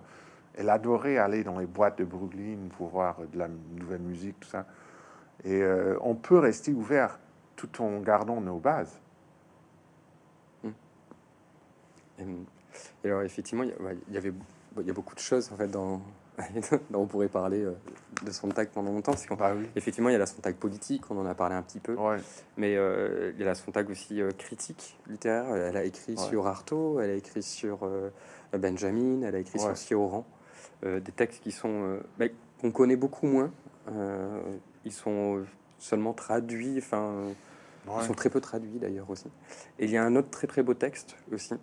[0.55, 4.49] Elle adorait aller dans les boîtes de Brooklyn pour voir de la nouvelle musique, tout
[4.49, 4.65] ça.
[5.43, 7.19] Et euh, on peut rester ouvert
[7.55, 8.99] tout en gardant nos bases.
[12.19, 12.23] Et,
[13.03, 13.69] et alors, effectivement, il
[14.09, 14.33] y, avait
[14.79, 16.01] il y a beaucoup de choses, en fait, dans,
[16.93, 17.73] on pourrait parler euh,
[18.23, 19.13] de Sontag pendant longtemps.
[19.37, 19.67] Bah oui.
[19.75, 21.95] Effectivement, il y a la Sontag politique, on en a parlé un petit peu.
[21.95, 22.17] Ouais.
[22.57, 25.53] Mais euh, il y a la Sontag aussi euh, critique littéraire.
[25.55, 26.27] Elle a écrit Ouais.
[26.29, 28.09] sur Artaud, elle a écrit sur euh,
[28.53, 29.65] Benjamin, elle a écrit Ouais.
[29.65, 30.25] sur Sioran.
[30.85, 31.99] Euh, des textes qui sont
[32.61, 33.51] qu'on connaît beaucoup moins.
[34.85, 35.43] Ils sont
[35.79, 37.13] seulement traduits, enfin,
[37.99, 39.27] ils sont très peu traduits d'ailleurs aussi.
[39.79, 41.55] Et il y a un autre très très beau texte aussi,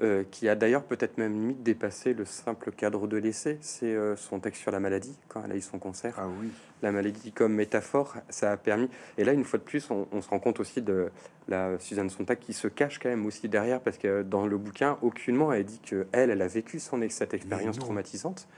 [0.00, 3.58] euh, qui a d'ailleurs peut-être même limite dépassé le simple cadre de l'essai.
[3.60, 6.48] C'est euh, son texte sur la maladie, quand elle a eu son concert Ah oui.
[6.82, 8.88] la maladie comme métaphore, ça a permis.
[9.18, 11.10] Et là, une fois de plus, on, on se rend compte aussi de
[11.48, 14.98] la Suzanne Sontag qui se cache quand même aussi derrière, parce que dans le bouquin,
[15.02, 18.48] aucunement elle dit que elle, elle a vécu son cette expérience traumatisante.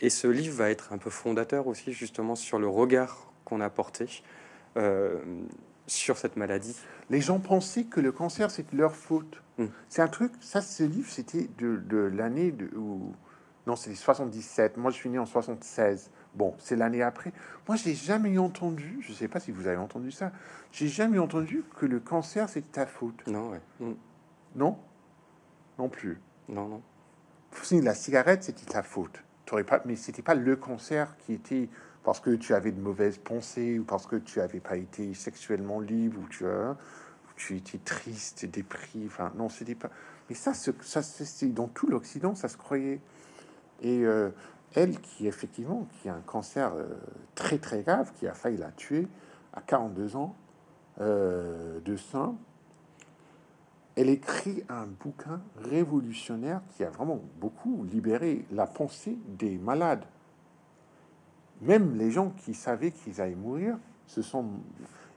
[0.00, 3.70] Et ce livre va être un peu fondateur aussi justement sur le regard qu'on a
[3.70, 4.22] porté
[4.76, 5.18] euh,
[5.92, 6.76] sur cette maladie.
[7.10, 9.42] Les gens pensaient que le cancer, c'était leur faute.
[9.58, 9.66] Mm.
[9.88, 13.14] C'est un truc, ça, ce livre, c'était de, de l'année de, où...
[13.66, 14.76] Non, c'est 77.
[14.76, 16.10] Moi, je suis né en 76.
[16.34, 17.32] Bon, c'est l'année après.
[17.68, 20.32] Moi, j'ai jamais entendu, je sais pas si vous avez entendu ça,
[20.72, 23.24] j'ai jamais entendu que le cancer, c'était ta faute.
[23.26, 23.60] Non, ouais.
[23.80, 23.92] Mm.
[24.56, 24.78] Non?
[25.78, 26.18] Non plus.
[26.48, 26.82] Non, non.
[27.62, 29.22] Si la cigarette, c'était ta faute.
[29.66, 31.68] Pas, mais c'était pas le cancer qui était
[32.04, 35.80] parce que tu avais de mauvaises pensées ou parce que tu avais pas été sexuellement
[35.80, 39.06] libre ou tu ou tu étais triste, déprimé.
[39.06, 39.90] Enfin, non, c'était pas.
[40.28, 43.00] Mais ça, ça, c'est c'est- dans tout l'Occident, ça se croyait.
[43.82, 44.30] Et euh,
[44.74, 46.86] elle, qui effectivement, qui a un cancer euh,
[47.34, 49.08] très très grave, qui a failli la tuer
[49.54, 50.34] à 42 ans
[51.00, 52.36] euh, de sein,
[53.96, 60.04] elle écrit un bouquin révolutionnaire qui a vraiment beaucoup libéré la pensée des malades.
[61.62, 64.50] Même les gens qui savaient qu'ils allaient mourir, se sont,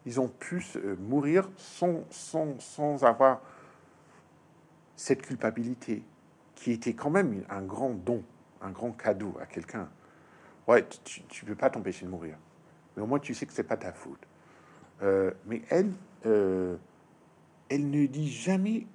[0.06, 3.41] ils ont pu euh, mourir sans, sans, sans avoir
[4.96, 6.04] cette culpabilité,
[6.54, 8.24] qui était quand même un grand don,
[8.62, 9.89] un grand cadeau à quelqu'un.
[10.68, 12.38] Ouais, tu, tu peux pas t'empêcher de mourir,
[12.96, 14.26] mais au moins tu sais que c'est pas ta faute.
[15.02, 15.91] Euh, mais elle,
[16.26, 16.78] euh,
[17.70, 18.86] elle ne dit jamais,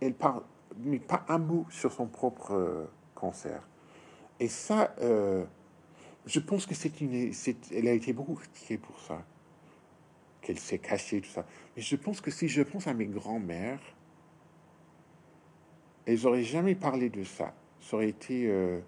[0.00, 0.42] elle parle,
[0.78, 3.62] mais pas un mot sur son propre cancer.
[4.38, 4.94] Et ça,
[6.26, 7.32] je pense que c'est une,
[7.72, 9.24] elle a été beaucoup critiquée pour ça,
[10.42, 11.46] qu'elle s'est cachée tout ça.
[11.76, 13.80] Mais je pense que si je pense à mes grands-mères,
[16.06, 17.54] elles n'auraient jamais parlé de ça.
[17.80, 18.80] Ça aurait été, euh,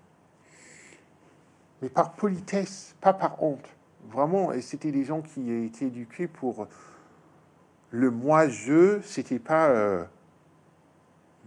[1.82, 3.68] mais par politesse, pas par honte.
[4.10, 6.66] Vraiment, et c'était des gens qui étaient éduqués pour
[7.90, 9.68] le moi-je, c'était pas.
[9.70, 10.04] euh,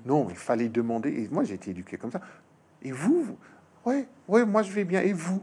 [0.05, 1.09] non, il fallait demander.
[1.23, 2.21] Et moi, j'ai été éduqué comme ça.
[2.81, 3.37] Et vous, vous
[3.85, 5.01] Ouais, ouais, moi, je vais bien.
[5.01, 5.41] Et vous?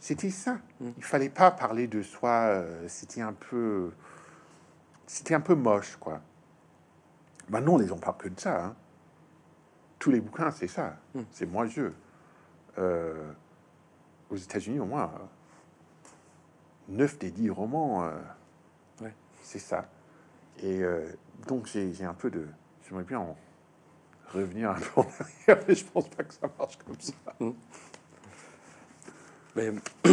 [0.00, 0.58] C'était ça.
[0.80, 0.90] Mm.
[0.96, 2.30] Il fallait pas parler de soi.
[2.30, 3.92] euh, c'était un peu.
[5.06, 6.20] C'était un peu moche, quoi.
[7.48, 8.64] Maintenant, les gens parlent que de ça.
[8.64, 8.76] hein.
[9.98, 10.96] Tous les bouquins, c'est ça.
[11.14, 11.20] Mm.
[11.30, 11.90] C'est moi-je.
[12.78, 13.32] Euh,
[14.30, 16.08] aux États-Unis, au moins, euh,
[16.88, 18.12] 9 des 10 romans, euh,
[19.02, 19.14] Ouais.
[19.42, 19.88] c'est ça.
[20.62, 20.82] Et
[21.48, 22.46] donc, j'ai un peu de.
[22.86, 23.36] J'aimerais bien en
[24.32, 27.14] revenir un peu en arrière, mais je pense pas que ça marche comme ça.
[29.56, 29.72] Mais,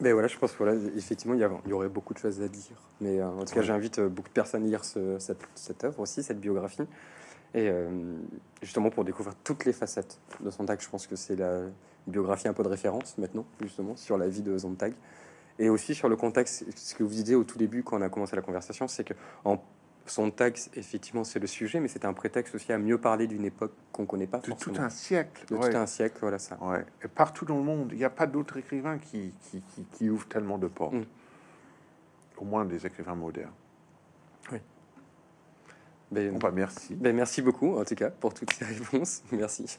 [0.00, 2.40] mais voilà, je pense voilà, effectivement, il y, a- il y aurait beaucoup de choses
[2.42, 2.76] à dire.
[3.00, 3.66] Mais euh, en tout cas, Ouais.
[3.66, 6.82] j'invite euh, beaucoup de personnes à lire ce- cette, cette œuvre aussi, cette biographie.
[7.54, 7.90] Et euh,
[8.62, 11.60] justement, pour découvrir toutes les facettes de Sontag, je pense que c'est la
[12.06, 14.94] biographie un peu de référence maintenant, justement, sur la vie de Sontag.
[15.58, 18.08] Et aussi sur le contexte, ce que vous disiez au tout début quand on a
[18.08, 19.12] commencé la conversation, c'est que
[19.44, 19.62] en
[20.06, 23.72] Sontag, effectivement, c'est le sujet, mais c'est un prétexte aussi à mieux parler d'une époque
[23.92, 25.44] qu'on connaît pas De tout un siècle.
[25.48, 25.70] de ouais.
[25.70, 26.58] tout un siècle, voilà ça.
[26.60, 26.84] Ouais.
[27.04, 30.10] Et partout dans le monde, il n'y a pas d'autres écrivains qui, qui, qui, qui
[30.10, 30.94] ouvrent tellement de portes.
[30.94, 31.04] Mm.
[32.38, 33.52] Au moins des écrivains modernes.
[36.10, 36.94] Ben, Bon, bah, merci.
[36.94, 39.22] ben, merci beaucoup, en tout cas, pour toutes ces réponses.
[39.32, 39.78] Merci.